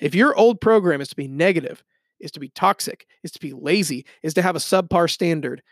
If 0.00 0.14
your 0.14 0.34
old 0.36 0.60
program 0.60 1.00
is 1.00 1.08
to 1.08 1.16
be 1.16 1.28
negative, 1.28 1.84
is 2.20 2.30
to 2.32 2.40
be 2.40 2.48
toxic, 2.50 3.06
is 3.22 3.30
to 3.32 3.40
be 3.40 3.52
lazy, 3.52 4.06
is 4.22 4.34
to 4.34 4.42
have 4.42 4.56
a 4.56 4.60
subpar 4.60 5.10
standard, 5.10 5.62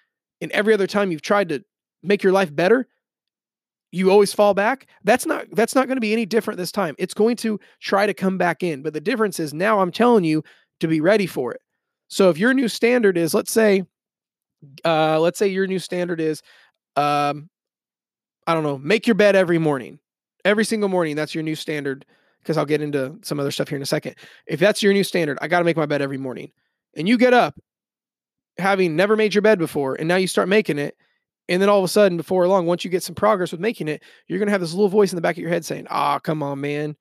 and 0.41 0.51
every 0.53 0.75
other 0.75 0.87
time 0.87 1.11
you've 1.11 1.23
tried 1.23 1.49
to 1.51 1.65
make 2.03 2.23
your 2.23 2.33
life 2.33 2.55
better, 2.55 2.87
you 3.93 4.11
always 4.11 4.33
fall 4.33 4.55
back. 4.55 4.87
That's 5.05 5.27
not 5.27 5.47
that's 5.53 5.75
not 5.75 5.87
going 5.87 5.97
to 5.97 6.01
be 6.01 6.13
any 6.13 6.27
different 6.27 6.59
this 6.59 6.73
time. 6.73 6.95
It's 6.99 7.15
going 7.15 7.37
to 7.37 7.61
try 7.81 8.07
to 8.07 8.15
come 8.15 8.39
back 8.39 8.63
in. 8.63 8.83
But 8.83 8.93
the 8.93 9.01
difference 9.01 9.39
is 9.39 9.55
now 9.55 9.81
I'm 9.81 9.93
telling 9.93 10.25
you, 10.25 10.43
to 10.81 10.89
be 10.89 11.01
ready 11.01 11.27
for 11.27 11.53
it. 11.53 11.61
So 12.09 12.31
if 12.31 12.39
your 12.39 12.55
new 12.55 12.69
standard 12.69 13.17
is, 13.17 13.35
let's 13.35 13.53
say, 13.53 13.85
uh, 14.85 15.19
let's 15.21 15.39
say 15.39 15.49
your 15.49 15.67
new 15.67 15.79
standard 15.79 16.21
is, 16.21 16.43
um, 16.97 17.49
I 18.47 18.55
don't 18.55 18.63
know, 18.63 18.79
make 18.79 19.07
your 19.07 19.15
bed 19.15 19.37
every 19.37 19.59
morning, 19.59 19.99
every 20.45 20.65
single 20.65 20.89
morning. 20.89 21.17
That's 21.17 21.35
your 21.35 21.45
new 21.45 21.57
standard. 21.57 22.05
Because 22.43 22.59
I'll 22.59 22.67
get 22.67 22.83
into 22.83 23.19
some 23.23 23.41
other 23.41 23.51
stuff 23.51 23.69
here 23.71 23.77
in 23.77 23.83
a 23.83 23.87
second. 23.87 24.17
If 24.47 24.61
that's 24.61 24.83
your 24.83 24.93
new 24.93 25.03
standard, 25.03 25.39
I 25.41 25.49
got 25.49 25.61
to 25.61 25.65
make 25.65 25.79
my 25.79 25.87
bed 25.87 26.03
every 26.03 26.19
morning. 26.19 26.53
And 26.95 27.09
you 27.09 27.17
get 27.17 27.33
up 27.33 27.59
having 28.59 28.97
never 28.97 29.17
made 29.17 29.35
your 29.35 29.43
bed 29.43 29.59
before, 29.59 29.95
and 29.95 30.09
now 30.09 30.17
you 30.17 30.27
start 30.27 30.49
making 30.49 30.79
it. 30.79 30.97
And 31.49 31.61
then 31.61 31.69
all 31.69 31.79
of 31.79 31.85
a 31.85 31.89
sudden, 31.89 32.17
before 32.17 32.49
long, 32.49 32.67
once 32.67 32.85
you 32.85 32.91
get 32.91 33.03
some 33.03 33.15
progress 33.15 33.53
with 33.53 33.61
making 33.61 33.89
it, 33.89 34.03
you're 34.29 34.39
going 34.39 34.47
to 34.47 34.53
have 34.53 34.63
this 34.63 34.73
little 34.73 34.89
voice 34.89 35.13
in 35.13 35.17
the 35.17 35.23
back 35.23 35.37
of 35.37 35.43
your 35.43 35.51
head 35.51 35.65
saying, 35.65 35.87
Ah, 35.91 36.17
oh, 36.17 36.21
come 36.21 36.43
on, 36.43 36.61
man. 36.61 36.97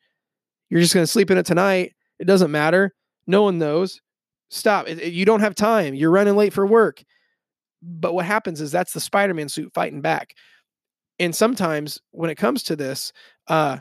You're 0.69 0.81
just 0.81 0.93
going 0.93 1.03
to 1.03 1.11
sleep 1.11 1.31
in 1.31 1.37
it 1.37 1.45
tonight. 1.45 1.93
It 2.19 2.25
doesn't 2.25 2.51
matter. 2.51 2.93
No 3.25 3.43
one 3.43 3.57
knows. 3.57 4.01
Stop. 4.49 4.87
It, 4.87 4.99
it, 4.99 5.13
you 5.13 5.25
don't 5.25 5.39
have 5.39 5.55
time. 5.55 5.93
You're 5.93 6.11
running 6.11 6.35
late 6.35 6.51
for 6.51 6.65
work. 6.65 7.03
But 7.81 8.13
what 8.13 8.25
happens 8.25 8.59
is 8.59 8.71
that's 8.71 8.93
the 8.93 8.99
Spider 8.99 9.33
Man 9.33 9.49
suit 9.49 9.73
fighting 9.73 10.01
back. 10.01 10.33
And 11.19 11.33
sometimes 11.33 11.99
when 12.11 12.29
it 12.29 12.35
comes 12.35 12.63
to 12.63 12.75
this, 12.75 13.13
uh, 13.47 13.77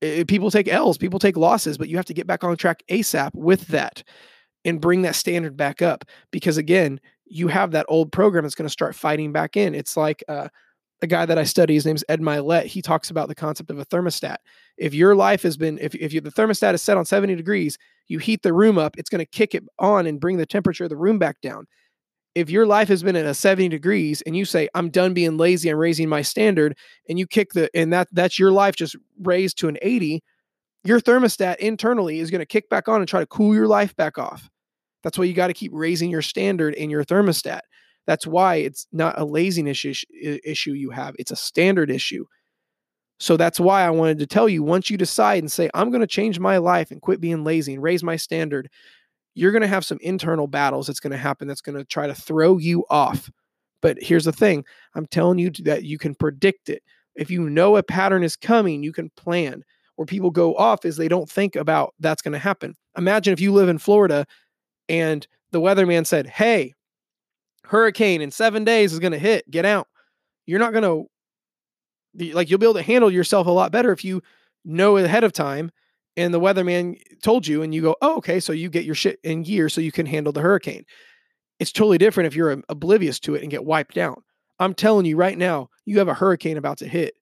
it, 0.00 0.28
people 0.28 0.50
take 0.50 0.68
L's, 0.68 0.98
people 0.98 1.18
take 1.18 1.36
losses, 1.36 1.78
but 1.78 1.88
you 1.88 1.96
have 1.96 2.06
to 2.06 2.14
get 2.14 2.26
back 2.26 2.44
on 2.44 2.56
track 2.56 2.82
ASAP 2.88 3.30
with 3.34 3.66
that 3.68 4.02
and 4.64 4.80
bring 4.80 5.02
that 5.02 5.14
standard 5.14 5.56
back 5.56 5.82
up. 5.82 6.04
Because 6.30 6.56
again, 6.56 7.00
you 7.26 7.48
have 7.48 7.70
that 7.72 7.86
old 7.88 8.12
program 8.12 8.44
that's 8.44 8.54
going 8.54 8.66
to 8.66 8.72
start 8.72 8.94
fighting 8.94 9.32
back 9.32 9.56
in. 9.56 9.74
It's 9.74 9.96
like 9.96 10.22
uh, 10.28 10.48
a 11.02 11.06
guy 11.06 11.26
that 11.26 11.38
I 11.38 11.44
study, 11.44 11.74
his 11.74 11.86
name's 11.86 12.04
Ed 12.08 12.20
Mylett. 12.20 12.66
He 12.66 12.82
talks 12.82 13.10
about 13.10 13.28
the 13.28 13.34
concept 13.34 13.70
of 13.70 13.78
a 13.78 13.86
thermostat. 13.86 14.36
If 14.76 14.94
your 14.94 15.14
life 15.14 15.42
has 15.42 15.56
been, 15.56 15.78
if, 15.78 15.94
if 15.94 16.12
you, 16.12 16.20
the 16.20 16.30
thermostat 16.30 16.74
is 16.74 16.82
set 16.82 16.96
on 16.96 17.04
70 17.04 17.36
degrees, 17.36 17.78
you 18.08 18.18
heat 18.18 18.42
the 18.42 18.52
room 18.52 18.78
up, 18.78 18.98
it's 18.98 19.08
going 19.08 19.20
to 19.20 19.26
kick 19.26 19.54
it 19.54 19.64
on 19.78 20.06
and 20.06 20.20
bring 20.20 20.36
the 20.36 20.46
temperature 20.46 20.84
of 20.84 20.90
the 20.90 20.96
room 20.96 21.18
back 21.18 21.40
down. 21.40 21.66
If 22.34 22.50
your 22.50 22.66
life 22.66 22.88
has 22.88 23.02
been 23.02 23.16
at 23.16 23.26
a 23.26 23.34
70 23.34 23.68
degrees 23.68 24.22
and 24.22 24.36
you 24.36 24.44
say, 24.44 24.68
I'm 24.74 24.90
done 24.90 25.14
being 25.14 25.36
lazy, 25.36 25.68
I'm 25.68 25.78
raising 25.78 26.08
my 26.08 26.22
standard, 26.22 26.76
and 27.08 27.18
you 27.18 27.26
kick 27.26 27.52
the, 27.54 27.70
and 27.74 27.92
that 27.92 28.08
that's 28.12 28.38
your 28.38 28.52
life 28.52 28.76
just 28.76 28.96
raised 29.20 29.58
to 29.58 29.68
an 29.68 29.78
80, 29.82 30.22
your 30.84 31.00
thermostat 31.00 31.56
internally 31.56 32.20
is 32.20 32.30
going 32.30 32.40
to 32.40 32.46
kick 32.46 32.68
back 32.68 32.88
on 32.88 33.00
and 33.00 33.08
try 33.08 33.20
to 33.20 33.26
cool 33.26 33.54
your 33.54 33.66
life 33.66 33.94
back 33.96 34.18
off. 34.18 34.48
That's 35.02 35.18
why 35.18 35.24
you 35.24 35.34
got 35.34 35.48
to 35.48 35.54
keep 35.54 35.72
raising 35.74 36.10
your 36.10 36.22
standard 36.22 36.74
in 36.74 36.90
your 36.90 37.04
thermostat. 37.04 37.60
That's 38.06 38.26
why 38.26 38.56
it's 38.56 38.86
not 38.92 39.18
a 39.18 39.24
laziness 39.24 39.84
issue 39.84 40.72
you 40.72 40.90
have, 40.90 41.14
it's 41.18 41.30
a 41.30 41.36
standard 41.36 41.90
issue. 41.90 42.24
So 43.18 43.36
that's 43.36 43.60
why 43.60 43.82
I 43.82 43.90
wanted 43.90 44.18
to 44.20 44.26
tell 44.26 44.48
you 44.48 44.62
once 44.62 44.88
you 44.88 44.96
decide 44.96 45.42
and 45.42 45.52
say, 45.52 45.68
I'm 45.74 45.90
going 45.90 46.00
to 46.00 46.06
change 46.06 46.38
my 46.38 46.56
life 46.56 46.90
and 46.90 47.02
quit 47.02 47.20
being 47.20 47.44
lazy 47.44 47.74
and 47.74 47.82
raise 47.82 48.02
my 48.02 48.16
standard, 48.16 48.70
you're 49.34 49.52
going 49.52 49.60
to 49.62 49.68
have 49.68 49.84
some 49.84 49.98
internal 50.00 50.46
battles 50.46 50.86
that's 50.86 51.00
going 51.00 51.10
to 51.12 51.18
happen 51.18 51.46
that's 51.46 51.60
going 51.60 51.76
to 51.76 51.84
try 51.84 52.06
to 52.06 52.14
throw 52.14 52.56
you 52.56 52.84
off. 52.88 53.30
But 53.82 53.98
here's 54.00 54.24
the 54.24 54.32
thing 54.32 54.64
I'm 54.94 55.06
telling 55.06 55.38
you 55.38 55.50
that 55.64 55.84
you 55.84 55.98
can 55.98 56.14
predict 56.14 56.70
it. 56.70 56.82
If 57.14 57.30
you 57.30 57.48
know 57.48 57.76
a 57.76 57.82
pattern 57.82 58.22
is 58.22 58.36
coming, 58.36 58.82
you 58.82 58.92
can 58.92 59.10
plan. 59.10 59.62
Where 60.00 60.06
people 60.06 60.30
go 60.30 60.54
off 60.54 60.86
is 60.86 60.96
they 60.96 61.08
don't 61.08 61.28
think 61.28 61.56
about 61.56 61.92
that's 62.00 62.22
going 62.22 62.32
to 62.32 62.38
happen. 62.38 62.74
Imagine 62.96 63.34
if 63.34 63.40
you 63.40 63.52
live 63.52 63.68
in 63.68 63.76
Florida 63.76 64.24
and 64.88 65.26
the 65.50 65.60
weatherman 65.60 66.06
said, 66.06 66.26
Hey, 66.26 66.72
hurricane 67.64 68.22
in 68.22 68.30
seven 68.30 68.64
days 68.64 68.94
is 68.94 68.98
going 68.98 69.12
to 69.12 69.18
hit, 69.18 69.50
get 69.50 69.66
out. 69.66 69.88
You're 70.46 70.58
not 70.58 70.72
going 70.72 71.08
to, 72.16 72.32
like, 72.32 72.48
you'll 72.48 72.58
be 72.58 72.64
able 72.64 72.72
to 72.76 72.82
handle 72.82 73.10
yourself 73.10 73.46
a 73.46 73.50
lot 73.50 73.72
better 73.72 73.92
if 73.92 74.02
you 74.02 74.22
know 74.64 74.96
ahead 74.96 75.22
of 75.22 75.34
time 75.34 75.70
and 76.16 76.32
the 76.32 76.40
weatherman 76.40 76.98
told 77.22 77.46
you 77.46 77.60
and 77.60 77.74
you 77.74 77.82
go, 77.82 77.94
oh, 78.00 78.16
okay, 78.16 78.40
so 78.40 78.54
you 78.54 78.70
get 78.70 78.86
your 78.86 78.94
shit 78.94 79.20
in 79.22 79.42
gear 79.42 79.68
so 79.68 79.82
you 79.82 79.92
can 79.92 80.06
handle 80.06 80.32
the 80.32 80.40
hurricane. 80.40 80.86
It's 81.58 81.72
totally 81.72 81.98
different 81.98 82.26
if 82.26 82.34
you're 82.34 82.52
um, 82.52 82.64
oblivious 82.70 83.20
to 83.20 83.34
it 83.34 83.42
and 83.42 83.50
get 83.50 83.66
wiped 83.66 83.98
out. 83.98 84.22
I'm 84.60 84.72
telling 84.72 85.04
you 85.04 85.18
right 85.18 85.36
now, 85.36 85.68
you 85.84 85.98
have 85.98 86.08
a 86.08 86.14
hurricane 86.14 86.56
about 86.56 86.78
to 86.78 86.88
hit 86.88 87.12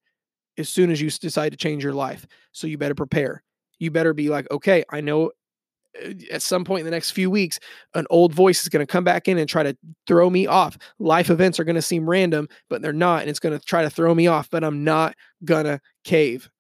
as 0.58 0.68
soon 0.68 0.90
as 0.90 1.00
you 1.00 1.10
decide 1.10 1.50
to 1.50 1.56
change 1.56 1.82
your 1.82 1.94
life. 1.94 2.26
So 2.52 2.66
you 2.66 2.76
better 2.76 2.94
prepare. 2.94 3.42
You 3.78 3.90
better 3.90 4.12
be 4.12 4.28
like, 4.28 4.50
okay, 4.50 4.84
I 4.90 5.00
know 5.00 5.30
uh, 6.04 6.12
at 6.30 6.42
some 6.42 6.64
point 6.64 6.80
in 6.80 6.84
the 6.84 6.90
next 6.90 7.12
few 7.12 7.30
weeks, 7.30 7.58
an 7.94 8.06
old 8.10 8.34
voice 8.34 8.62
is 8.62 8.68
going 8.68 8.84
to 8.84 8.90
come 8.90 9.04
back 9.04 9.28
in 9.28 9.38
and 9.38 9.48
try 9.48 9.62
to 9.62 9.76
throw 10.06 10.28
me 10.28 10.46
off. 10.46 10.76
Life 10.98 11.30
events 11.30 11.58
are 11.58 11.64
going 11.64 11.76
to 11.76 11.82
seem 11.82 12.08
random, 12.08 12.48
but 12.68 12.82
they're 12.82 12.92
not. 12.92 13.22
And 13.22 13.30
it's 13.30 13.38
going 13.38 13.58
to 13.58 13.64
try 13.64 13.82
to 13.82 13.90
throw 13.90 14.14
me 14.14 14.26
off, 14.26 14.50
but 14.50 14.64
I'm 14.64 14.84
not 14.84 15.14
going 15.44 15.64
to 15.64 15.80
cave. 16.04 16.50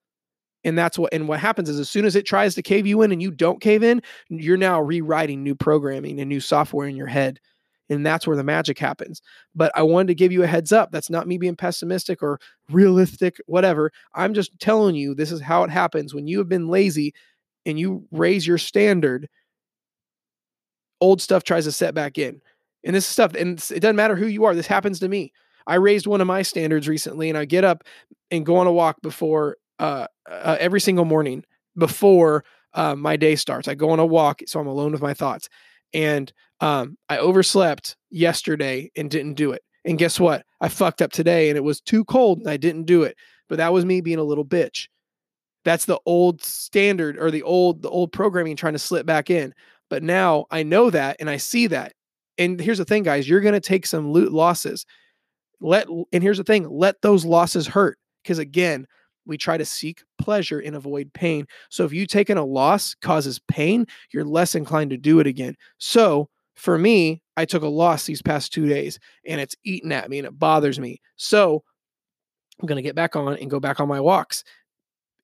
And 0.64 0.76
that's 0.76 0.98
what, 0.98 1.12
and 1.12 1.28
what 1.28 1.40
happens 1.40 1.68
is 1.68 1.78
as 1.78 1.88
soon 1.88 2.04
as 2.04 2.16
it 2.16 2.26
tries 2.26 2.54
to 2.54 2.62
cave 2.62 2.86
you 2.86 3.02
in 3.02 3.12
and 3.12 3.22
you 3.22 3.30
don't 3.30 3.60
cave 3.60 3.82
in, 3.82 4.02
you're 4.28 4.56
now 4.56 4.80
rewriting 4.80 5.42
new 5.42 5.54
programming 5.54 6.20
and 6.20 6.28
new 6.28 6.40
software 6.40 6.88
in 6.88 6.96
your 6.96 7.06
head. 7.06 7.40
And 7.90 8.04
that's 8.04 8.26
where 8.26 8.36
the 8.36 8.44
magic 8.44 8.78
happens. 8.78 9.22
But 9.54 9.72
I 9.74 9.82
wanted 9.82 10.08
to 10.08 10.14
give 10.14 10.32
you 10.32 10.42
a 10.42 10.46
heads 10.46 10.72
up. 10.72 10.90
That's 10.92 11.10
not 11.10 11.26
me 11.26 11.38
being 11.38 11.56
pessimistic 11.56 12.22
or 12.22 12.38
realistic, 12.70 13.40
whatever. 13.46 13.90
I'm 14.14 14.34
just 14.34 14.58
telling 14.60 14.94
you 14.94 15.14
this 15.14 15.32
is 15.32 15.40
how 15.40 15.64
it 15.64 15.70
happens 15.70 16.14
when 16.14 16.26
you 16.26 16.38
have 16.38 16.48
been 16.48 16.68
lazy 16.68 17.14
and 17.64 17.78
you 17.78 18.06
raise 18.10 18.46
your 18.46 18.58
standard, 18.58 19.28
old 21.00 21.22
stuff 21.22 21.44
tries 21.44 21.64
to 21.64 21.72
set 21.72 21.94
back 21.94 22.18
in. 22.18 22.40
And 22.84 22.94
this 22.94 23.06
stuff, 23.06 23.34
and 23.34 23.58
it 23.70 23.80
doesn't 23.80 23.96
matter 23.96 24.16
who 24.16 24.26
you 24.26 24.44
are. 24.44 24.54
This 24.54 24.66
happens 24.66 25.00
to 25.00 25.08
me. 25.08 25.32
I 25.66 25.74
raised 25.74 26.06
one 26.06 26.20
of 26.20 26.26
my 26.26 26.42
standards 26.42 26.88
recently, 26.88 27.28
and 27.28 27.36
I 27.36 27.44
get 27.44 27.64
up 27.64 27.84
and 28.30 28.46
go 28.46 28.56
on 28.56 28.66
a 28.66 28.72
walk 28.72 29.02
before 29.02 29.56
uh, 29.78 30.06
uh, 30.30 30.56
every 30.58 30.80
single 30.80 31.04
morning 31.04 31.44
before 31.76 32.44
uh, 32.74 32.94
my 32.94 33.16
day 33.16 33.36
starts. 33.36 33.68
I 33.68 33.74
go 33.74 33.90
on 33.90 33.98
a 33.98 34.06
walk, 34.06 34.40
so 34.46 34.60
I'm 34.60 34.66
alone 34.66 34.92
with 34.92 35.02
my 35.02 35.14
thoughts. 35.14 35.48
And 35.92 36.32
um, 36.60 36.96
I 37.08 37.18
overslept 37.18 37.96
yesterday 38.10 38.90
and 38.96 39.10
didn't 39.10 39.34
do 39.34 39.52
it. 39.52 39.62
And 39.84 39.98
guess 39.98 40.18
what? 40.20 40.44
I 40.60 40.68
fucked 40.68 41.00
up 41.00 41.12
today, 41.12 41.48
and 41.48 41.56
it 41.56 41.64
was 41.64 41.80
too 41.80 42.04
cold, 42.04 42.40
and 42.40 42.48
I 42.48 42.56
didn't 42.56 42.84
do 42.84 43.04
it. 43.04 43.16
But 43.48 43.58
that 43.58 43.72
was 43.72 43.84
me 43.84 44.00
being 44.00 44.18
a 44.18 44.24
little 44.24 44.44
bitch. 44.44 44.88
That's 45.64 45.86
the 45.86 46.00
old 46.06 46.42
standard 46.42 47.18
or 47.18 47.30
the 47.30 47.42
old 47.42 47.82
the 47.82 47.90
old 47.90 48.12
programming 48.12 48.56
trying 48.56 48.74
to 48.74 48.78
slip 48.78 49.06
back 49.06 49.30
in. 49.30 49.54
But 49.90 50.02
now 50.02 50.46
I 50.50 50.62
know 50.62 50.90
that 50.90 51.16
and 51.20 51.30
I 51.30 51.36
see 51.38 51.66
that. 51.68 51.92
And 52.36 52.60
here's 52.60 52.78
the 52.78 52.84
thing, 52.84 53.02
guys, 53.02 53.28
you're 53.28 53.40
going 53.40 53.54
to 53.54 53.60
take 53.60 53.86
some 53.86 54.12
loot 54.12 54.32
losses. 54.32 54.86
Let 55.60 55.88
and 56.12 56.22
here's 56.22 56.38
the 56.38 56.44
thing, 56.44 56.68
let 56.68 57.00
those 57.02 57.24
losses 57.24 57.66
hurt 57.66 57.98
because 58.22 58.38
again, 58.38 58.86
we 59.28 59.38
try 59.38 59.56
to 59.56 59.64
seek 59.64 60.02
pleasure 60.18 60.58
and 60.58 60.74
avoid 60.74 61.12
pain. 61.12 61.46
So 61.68 61.84
if 61.84 61.92
you 61.92 62.06
taking 62.06 62.38
a 62.38 62.44
loss 62.44 62.94
causes 62.94 63.38
pain, 63.48 63.86
you're 64.12 64.24
less 64.24 64.54
inclined 64.54 64.90
to 64.90 64.96
do 64.96 65.20
it 65.20 65.26
again. 65.26 65.54
So 65.78 66.28
for 66.54 66.78
me, 66.78 67.22
I 67.36 67.44
took 67.44 67.62
a 67.62 67.68
loss 67.68 68.06
these 68.06 68.22
past 68.22 68.52
2 68.52 68.66
days 68.66 68.98
and 69.26 69.40
it's 69.40 69.54
eating 69.64 69.92
at 69.92 70.10
me 70.10 70.18
and 70.18 70.26
it 70.26 70.38
bothers 70.38 70.80
me. 70.80 71.00
So 71.16 71.62
I'm 72.60 72.66
going 72.66 72.76
to 72.76 72.82
get 72.82 72.96
back 72.96 73.14
on 73.14 73.36
and 73.36 73.50
go 73.50 73.60
back 73.60 73.78
on 73.78 73.86
my 73.86 74.00
walks 74.00 74.42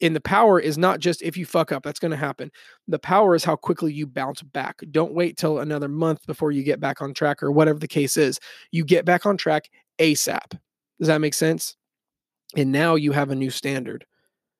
and 0.00 0.14
the 0.14 0.20
power 0.20 0.60
is 0.60 0.76
not 0.76 1.00
just 1.00 1.22
if 1.22 1.36
you 1.36 1.46
fuck 1.46 1.72
up, 1.72 1.82
that's 1.82 2.00
going 2.00 2.10
to 2.10 2.16
happen. 2.16 2.50
The 2.88 2.98
power 2.98 3.34
is 3.34 3.44
how 3.44 3.56
quickly 3.56 3.92
you 3.92 4.06
bounce 4.06 4.42
back. 4.42 4.80
Don't 4.90 5.14
wait 5.14 5.36
till 5.36 5.60
another 5.60 5.88
month 5.88 6.26
before 6.26 6.52
you 6.52 6.62
get 6.62 6.80
back 6.80 7.00
on 7.00 7.14
track 7.14 7.42
or 7.42 7.50
whatever 7.50 7.78
the 7.78 7.88
case 7.88 8.16
is. 8.16 8.38
You 8.70 8.84
get 8.84 9.04
back 9.04 9.24
on 9.24 9.36
track 9.36 9.70
ASAP. 9.98 10.58
Does 10.98 11.08
that 11.08 11.20
make 11.20 11.34
sense? 11.34 11.76
And 12.56 12.72
now 12.72 12.94
you 12.94 13.12
have 13.12 13.30
a 13.30 13.34
new 13.34 13.50
standard. 13.50 14.06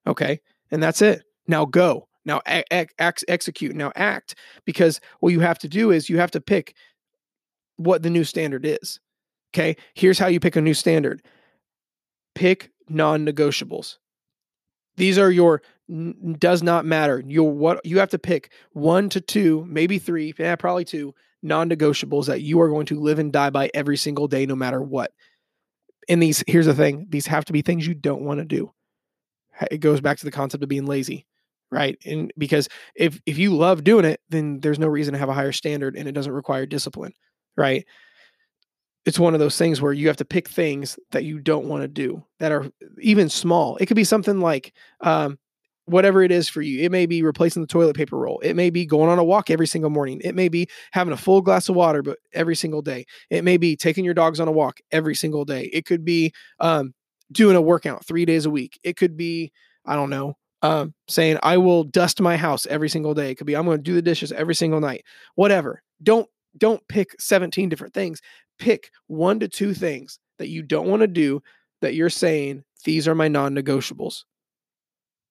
Okay. 0.07 0.41
And 0.71 0.83
that's 0.83 1.03
it. 1.03 1.23
Now 1.47 1.65
go. 1.65 2.09
Now 2.25 2.41
ex- 2.47 3.25
execute. 3.29 3.75
Now 3.77 3.93
act. 3.95 4.35
Because 4.65 5.01
what 5.21 5.33
you 5.33 5.41
have 5.41 5.59
to 5.61 5.69
do 5.69 5.91
is 5.91 6.09
you 6.09 6.19
have 6.19 6.31
to 6.33 6.41
pick 6.41 6.75
what 7.77 8.03
the 8.03 8.11
new 8.11 8.25
standard 8.25 8.65
is. 8.65 9.01
Okay. 9.53 9.77
Here's 9.95 10.19
how 10.19 10.27
you 10.27 10.41
pick 10.41 10.57
a 10.57 10.61
new 10.61 10.75
standard 10.75 11.23
pick 12.35 12.73
non 12.89 13.25
negotiables. 13.25 13.99
These 14.97 15.19
are 15.19 15.31
your 15.31 15.63
n- 15.89 16.37
does 16.39 16.63
not 16.63 16.85
matter. 16.85 17.23
Your 17.27 17.51
what 17.51 17.85
you 17.85 17.99
have 17.99 18.11
to 18.11 18.19
pick 18.19 18.51
one 18.73 19.09
to 19.11 19.21
two, 19.21 19.65
maybe 19.69 19.99
three, 19.99 20.35
yeah, 20.39 20.57
probably 20.57 20.85
two 20.85 21.15
non-negotiables 21.45 22.27
that 22.27 22.41
you 22.41 22.61
are 22.61 22.69
going 22.69 22.87
to 22.87 22.99
live 22.99 23.19
and 23.19 23.33
die 23.33 23.51
by 23.51 23.71
every 23.75 23.97
single 23.97 24.27
day, 24.27 24.47
no 24.47 24.57
matter 24.57 24.83
what. 24.83 25.13
And 26.09 26.23
these, 26.23 26.45
here's 26.47 26.67
the 26.67 26.75
thing: 26.75 27.07
these 27.11 27.27
have 27.27 27.45
to 27.47 27.53
be 27.53 27.63
things 27.63 27.87
you 27.87 27.95
don't 27.95 28.23
want 28.23 28.41
to 28.41 28.45
do. 28.45 28.73
It 29.71 29.79
goes 29.79 30.01
back 30.01 30.19
to 30.19 30.25
the 30.25 30.31
concept 30.33 30.63
of 30.63 30.69
being 30.69 30.87
lazy, 30.87 31.27
right? 31.71 31.97
And 32.05 32.33
because 32.37 32.69
if 32.95 33.21
if 33.27 33.39
you 33.39 33.55
love 33.57 33.85
doing 33.85 34.05
it, 34.05 34.21
then 34.29 34.61
there's 34.61 34.79
no 34.79 34.89
reason 34.89 35.13
to 35.13 35.19
have 35.19 35.29
a 35.29 35.35
higher 35.35 35.53
standard, 35.53 35.97
and 35.97 36.09
it 36.09 36.13
doesn't 36.13 36.33
require 36.33 36.67
discipline, 36.67 37.13
right? 37.57 37.85
it's 39.05 39.19
one 39.19 39.35
of 39.35 39.41
those 39.41 39.59
things 39.59 39.83
where 39.83 39.93
you 39.93 40.07
have 40.09 40.17
to 40.17 40.25
pick 40.25 40.49
things 40.49 40.99
that 41.11 41.25
you 41.25 41.39
don't 41.39 41.67
want 41.67 41.83
to 41.83 41.89
do 41.89 42.25
that 42.41 42.53
are 42.53 42.71
even 43.01 43.29
small. 43.29 43.77
It 43.77 43.87
could 43.87 43.97
be 43.97 44.05
something 44.05 44.41
like 44.41 44.73
um, 45.03 45.39
whatever 45.87 46.23
it 46.23 46.33
is 46.33 46.49
for 46.49 46.63
you. 46.63 46.83
It 46.83 46.91
may 46.91 47.07
be 47.07 47.23
replacing 47.23 47.63
the 47.63 47.69
toilet 47.69 47.97
paper 47.97 48.17
roll. 48.17 48.41
It 48.41 48.55
may 48.55 48.71
be 48.71 48.87
going 48.87 49.11
on 49.11 49.19
a 49.19 49.25
walk 49.25 49.51
every 49.51 49.67
single 49.67 49.91
morning. 49.91 50.21
It 50.25 50.35
may 50.35 50.49
be 50.49 50.69
having 50.93 51.13
a 51.13 51.17
full 51.17 51.43
glass 51.43 51.69
of 51.69 51.77
water, 51.77 52.03
but 52.03 52.19
every 52.33 52.57
single 52.57 52.83
day. 52.83 53.05
It 53.31 53.45
may 53.45 53.57
be 53.57 53.77
taking 53.77 54.05
your 54.05 54.15
dogs 54.15 54.41
on 54.41 54.49
a 54.49 54.53
walk 54.53 54.79
every 54.93 55.15
single 55.15 55.45
day. 55.45 55.71
It 55.73 55.85
could 55.85 56.05
be 56.05 56.33
um, 56.61 56.95
doing 57.33 57.57
a 57.57 57.61
workout 57.61 58.07
three 58.07 58.25
days 58.25 58.47
a 58.47 58.51
week. 58.51 58.79
It 58.83 58.97
could 58.97 59.17
be, 59.17 59.53
I 59.85 59.95
don't 59.95 60.11
know, 60.11 60.37
um, 60.63 60.95
saying 61.09 61.39
I 61.43 61.59
will 61.59 61.85
dust 61.85 62.21
my 62.21 62.37
house 62.37 62.67
every 62.67 62.89
single 62.89 63.13
day. 63.13 63.31
It 63.31 63.35
could 63.37 63.47
be 63.47 63.55
I'm 63.55 63.67
going 63.67 63.79
to 63.79 63.83
do 63.83 63.95
the 63.95 64.03
dishes 64.03 64.33
every 64.33 64.55
single 64.55 64.81
night. 64.81 65.05
Whatever. 65.35 65.83
Don't 66.03 66.29
don't 66.57 66.87
pick 66.89 67.11
17 67.21 67.69
different 67.69 67.95
things. 67.95 68.21
Pick 68.59 68.91
one 69.09 69.41
to 69.41 69.49
two 69.49 69.75
things 69.75 70.19
that 70.39 70.49
you 70.49 70.63
don't 70.63 70.87
want 70.87 71.01
to 71.01 71.09
do 71.09 71.43
that 71.83 71.95
you're 71.95 72.09
saying 72.09 72.63
these 72.85 73.09
are 73.09 73.15
my 73.15 73.29
non-negotiables. 73.29 74.23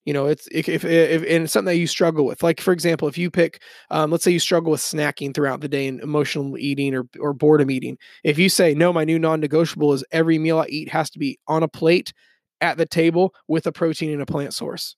You 0.05 0.13
know, 0.13 0.25
it's 0.25 0.47
if, 0.51 0.67
if, 0.67 0.83
if 0.83 1.21
and 1.21 1.45
it's 1.45 1.53
something 1.53 1.73
that 1.73 1.77
you 1.77 1.87
struggle 1.87 2.25
with. 2.25 2.43
Like 2.43 2.59
for 2.59 2.73
example, 2.73 3.07
if 3.07 3.17
you 3.17 3.31
pick, 3.31 3.61
um, 3.89 4.11
let's 4.11 4.23
say 4.23 4.31
you 4.31 4.39
struggle 4.39 4.71
with 4.71 4.81
snacking 4.81 5.33
throughout 5.33 5.61
the 5.61 5.69
day 5.69 5.87
and 5.87 6.01
emotional 6.01 6.57
eating 6.57 6.93
or 6.93 7.05
or 7.19 7.33
boredom 7.33 7.71
eating. 7.71 7.97
If 8.23 8.37
you 8.37 8.49
say 8.49 8.73
no, 8.73 8.91
my 8.91 9.05
new 9.05 9.17
non-negotiable 9.17 9.93
is 9.93 10.03
every 10.11 10.37
meal 10.37 10.59
I 10.59 10.65
eat 10.67 10.89
has 10.89 11.09
to 11.11 11.19
be 11.19 11.39
on 11.47 11.63
a 11.63 11.69
plate 11.69 12.11
at 12.59 12.77
the 12.77 12.85
table 12.85 13.33
with 13.47 13.65
a 13.65 13.71
protein 13.71 14.11
and 14.11 14.21
a 14.21 14.25
plant 14.25 14.53
source. 14.53 14.95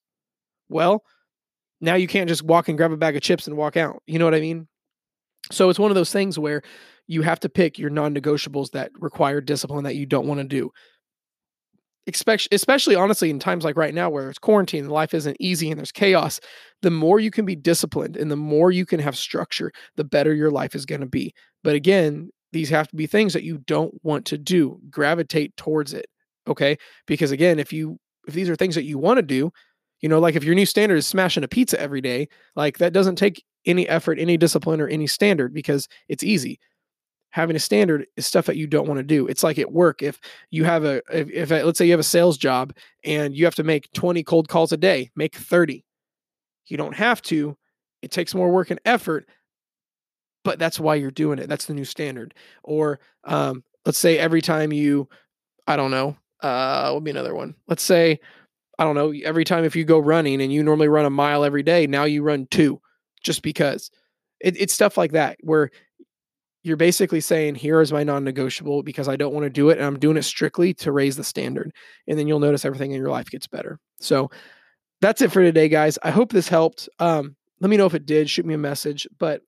Well, 0.70 1.04
now 1.82 1.96
you 1.96 2.08
can't 2.08 2.30
just 2.30 2.44
walk 2.44 2.68
and 2.68 2.78
grab 2.78 2.91
a 2.91 2.98
bag 2.98 3.15
of 3.15 3.22
chips 3.22 3.48
and 3.48 3.58
walk 3.58 3.78
out. 3.78 4.02
You 4.08 4.18
know 4.18 4.26
what 4.26 4.36
I 4.36 4.39
mean? 4.39 4.68
So 5.52 5.70
it's 5.70 5.80
one 5.80 5.91
of 5.91 5.96
those 5.96 6.12
things 6.12 6.39
where 6.39 6.63
you 7.06 7.22
have 7.22 7.39
to 7.41 7.50
pick 7.50 7.78
your 7.78 7.91
non-negotiables 7.91 8.72
that 8.72 8.91
require 9.00 9.39
discipline 9.39 9.84
that 9.84 9.96
you 9.96 10.08
don't 10.08 10.26
want 10.26 10.39
to 10.39 10.44
do 10.44 10.72
especially, 12.08 12.50
especially 12.56 12.96
honestly 12.96 13.30
in 13.30 13.39
times 13.39 13.63
like 13.63 13.78
right 13.78 13.94
now 13.94 14.10
where 14.10 14.30
it's 14.30 14.39
quarantine 14.39 14.84
and 14.84 14.91
life 14.91 15.13
isn't 15.13 15.38
easy 15.39 15.70
and 15.70 15.80
there's 15.80 15.91
chaos 15.91 16.39
the 16.82 16.91
more 16.91 17.20
you 17.20 17.32
can 17.32 17.46
be 17.46 17.56
disciplined 17.56 18.15
and 18.15 18.30
the 18.30 18.36
more 18.36 18.72
you 18.72 18.86
can 18.86 19.00
have 19.00 19.18
structure 19.18 19.72
the 19.96 20.04
better 20.04 20.34
your 20.34 20.52
life 20.52 20.76
is 20.76 20.86
going 20.86 21.02
to 21.02 21.08
be. 21.08 21.34
But 21.63 21.76
again 21.76 22.30
these 22.52 22.70
have 22.70 22.88
to 22.89 22.96
be 22.96 23.08
things 23.08 23.34
that 23.34 23.44
you 23.44 23.58
don't 23.60 23.94
want 24.04 24.26
to 24.28 24.38
do. 24.38 24.80
Gravitate 24.89 25.56
towards 25.58 25.94
it 25.94 26.06
okay? 26.48 26.78
Because 27.08 27.32
again 27.32 27.60
if 27.60 27.74
you 27.74 27.98
if 28.28 28.34
these 28.34 28.50
are 28.50 28.56
things 28.56 28.76
that 28.76 28.86
you 28.86 28.98
want 28.98 29.18
to 29.18 29.24
do 29.24 29.52
you 30.02 30.10
know 30.10 30.20
like 30.20 30.36
if 30.36 30.44
your 30.44 30.56
new 30.56 30.65
standard 30.65 30.96
is 30.96 31.08
smashing 31.08 31.44
a 31.44 31.48
pizza 31.48 31.80
every 31.80 32.02
day 32.02 32.28
like 32.56 32.78
that 32.80 32.94
doesn't 32.94 33.15
take 33.15 33.44
any 33.65 33.88
effort 33.88 34.20
any 34.20 34.38
discipline 34.38 34.82
or 34.82 34.88
any 34.88 35.08
standard 35.08 35.54
because 35.54 35.88
it's 36.10 36.24
easy 36.24 36.60
having 37.36 37.58
a 37.58 37.60
standard 37.60 38.08
is 38.15 38.26
stuff 38.26 38.45
that 38.45 38.56
you 38.56 38.65
don't 38.65 38.88
want 38.88 38.98
to 38.98 39.04
do. 39.04 39.28
It's 39.28 39.43
like 39.43 39.60
at 39.60 39.69
work. 39.69 40.02
If 40.02 40.21
you 40.52 40.63
have 40.63 40.86
a, 40.86 41.02
if, 41.12 41.30
if 41.30 41.52
let's 41.52 41.78
say 41.78 41.86
you 41.86 41.91
have 41.91 42.00
a 42.00 42.04
sales 42.04 42.38
job 42.38 42.74
and 43.04 43.36
you 43.36 43.43
have 43.43 43.56
to 43.56 43.63
make 43.63 43.91
20 43.91 44.24
cold 44.24 44.48
calls 44.48 44.71
a 44.71 44.78
day, 44.78 45.12
make 45.17 45.36
30. 45.36 45.84
You 46.67 46.78
don't 46.78 46.95
have 46.95 47.21
to. 47.24 47.58
It 48.02 48.12
takes 48.12 48.34
more 48.34 48.50
work 48.50 48.71
and 48.71 48.80
effort, 48.86 49.28
but 50.45 50.60
that's 50.60 50.80
why 50.80 50.95
you're 50.95 51.12
doing 51.12 51.38
it. 51.38 51.50
That's 51.50 51.65
the 51.65 51.74
new 51.74 51.84
standard. 51.84 52.34
Or 52.63 53.02
um, 53.26 53.65
let's 53.86 54.00
say 54.00 54.17
every 54.17 54.41
time 54.41 54.71
you, 54.71 55.10
I 55.67 55.76
don't 55.76 55.91
know, 55.91 56.15
uh, 56.39 56.91
would 56.93 57.04
be 57.04 57.12
another 57.12 57.36
one? 57.36 57.54
Let's 57.67 57.84
say, 57.84 58.17
I 58.80 58.86
don't 58.86 58.95
know, 58.95 59.13
every 59.26 59.43
time 59.43 59.65
if 59.65 59.76
you 59.76 59.84
go 59.84 60.00
running 60.00 60.41
and 60.41 60.54
you 60.54 60.63
normally 60.63 60.88
run 60.88 61.06
a 61.06 61.10
mile 61.10 61.43
every 61.43 61.63
day, 61.63 61.86
now 61.86 62.06
you 62.06 62.24
run 62.24 62.48
two 62.50 62.80
just 63.21 63.41
because. 63.41 63.91
It, 64.39 64.56
it's 64.58 64.74
stuff 64.74 64.98
like 64.98 65.12
that 65.13 65.38
where 65.41 65.69
you're 66.65 66.78
basically 66.78 67.21
saying 67.21 67.54
here 67.54 67.80
is 67.80 67.93
my 67.93 68.04
non-negotiable 68.04 68.82
because 68.82 69.08
I 69.08 69.15
don't 69.15 69.34
want 69.34 69.43
to 69.43 69.51
do 69.51 69.69
it 69.69 69.78
and 69.78 69.86
I'm 69.86 69.99
doing 69.99 70.17
it 70.17 70.23
strictly 70.23 70.73
to 70.75 70.91
raise 70.91 71.15
the 71.15 71.23
standard. 71.23 71.71
And 72.08 72.17
then 72.17 72.28
you'll 72.28 72.39
notice 72.39 72.65
everything 72.65 72.91
in 72.91 72.99
your 72.99 73.12
life 73.12 73.30
gets 73.30 73.45
better. 73.45 73.80
So 73.99 74.32
that's 74.99 75.21
it 75.21 75.32
for 75.32 75.43
today, 75.43 75.69
guys. 75.69 75.99
I 76.01 76.10
hope 76.10 76.32
this 76.32 76.47
helped. 76.47 76.89
Um, 76.97 77.36
let 77.60 77.69
me 77.69 77.78
know 77.78 77.86
if 77.86 77.93
it 77.93 78.08
did. 78.08 78.32
Shoot 78.32 78.47
me 78.47 78.56
a 78.56 78.58
message. 78.58 79.08
But 79.19 79.43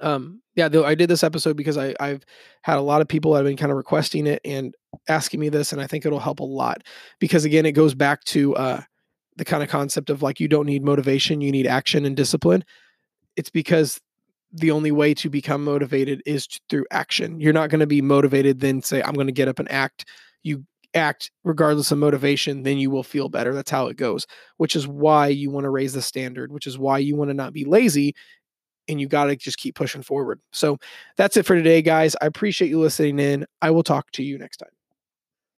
um, 0.00 0.42
yeah, 0.56 0.68
though 0.68 0.84
I 0.84 0.96
did 0.96 1.08
this 1.08 1.22
episode 1.22 1.56
because 1.56 1.78
I, 1.78 1.94
I've 2.00 2.24
had 2.62 2.78
a 2.78 2.82
lot 2.82 3.00
of 3.00 3.06
people 3.06 3.32
that 3.32 3.38
have 3.38 3.46
been 3.46 3.56
kind 3.56 3.70
of 3.70 3.76
requesting 3.76 4.26
it 4.26 4.40
and 4.44 4.74
asking 5.08 5.38
me 5.38 5.50
this, 5.50 5.72
and 5.72 5.80
I 5.80 5.86
think 5.86 6.04
it'll 6.04 6.18
help 6.18 6.40
a 6.40 6.44
lot 6.44 6.82
because 7.20 7.44
again, 7.44 7.64
it 7.64 7.72
goes 7.72 7.94
back 7.94 8.24
to 8.24 8.56
uh, 8.56 8.80
the 9.36 9.44
kind 9.44 9.62
of 9.62 9.68
concept 9.68 10.10
of 10.10 10.20
like 10.20 10.40
you 10.40 10.48
don't 10.48 10.66
need 10.66 10.82
motivation, 10.82 11.40
you 11.40 11.52
need 11.52 11.68
action 11.68 12.04
and 12.04 12.16
discipline. 12.16 12.64
It's 13.36 13.50
because 13.50 14.00
the 14.54 14.70
only 14.70 14.92
way 14.92 15.12
to 15.14 15.28
become 15.28 15.64
motivated 15.64 16.22
is 16.24 16.46
through 16.70 16.86
action. 16.90 17.40
You're 17.40 17.52
not 17.52 17.70
going 17.70 17.80
to 17.80 17.86
be 17.86 18.00
motivated 18.00 18.60
then 18.60 18.80
say 18.82 19.02
I'm 19.02 19.14
going 19.14 19.26
to 19.26 19.32
get 19.32 19.48
up 19.48 19.58
and 19.58 19.70
act. 19.70 20.08
You 20.42 20.64
act 20.94 21.32
regardless 21.42 21.90
of 21.90 21.98
motivation, 21.98 22.62
then 22.62 22.78
you 22.78 22.88
will 22.88 23.02
feel 23.02 23.28
better. 23.28 23.52
That's 23.52 23.70
how 23.70 23.88
it 23.88 23.96
goes. 23.96 24.26
Which 24.58 24.76
is 24.76 24.86
why 24.86 25.26
you 25.28 25.50
want 25.50 25.64
to 25.64 25.70
raise 25.70 25.92
the 25.92 26.02
standard, 26.02 26.52
which 26.52 26.68
is 26.68 26.78
why 26.78 26.98
you 26.98 27.16
want 27.16 27.30
to 27.30 27.34
not 27.34 27.52
be 27.52 27.64
lazy 27.64 28.14
and 28.86 29.00
you 29.00 29.08
got 29.08 29.24
to 29.24 29.36
just 29.36 29.58
keep 29.58 29.74
pushing 29.74 30.02
forward. 30.02 30.40
So 30.52 30.78
that's 31.16 31.36
it 31.36 31.46
for 31.46 31.56
today 31.56 31.82
guys. 31.82 32.14
I 32.22 32.26
appreciate 32.26 32.68
you 32.68 32.78
listening 32.78 33.18
in. 33.18 33.46
I 33.60 33.72
will 33.72 33.82
talk 33.82 34.10
to 34.12 34.22
you 34.22 34.38
next 34.38 34.58
time. 34.58 34.70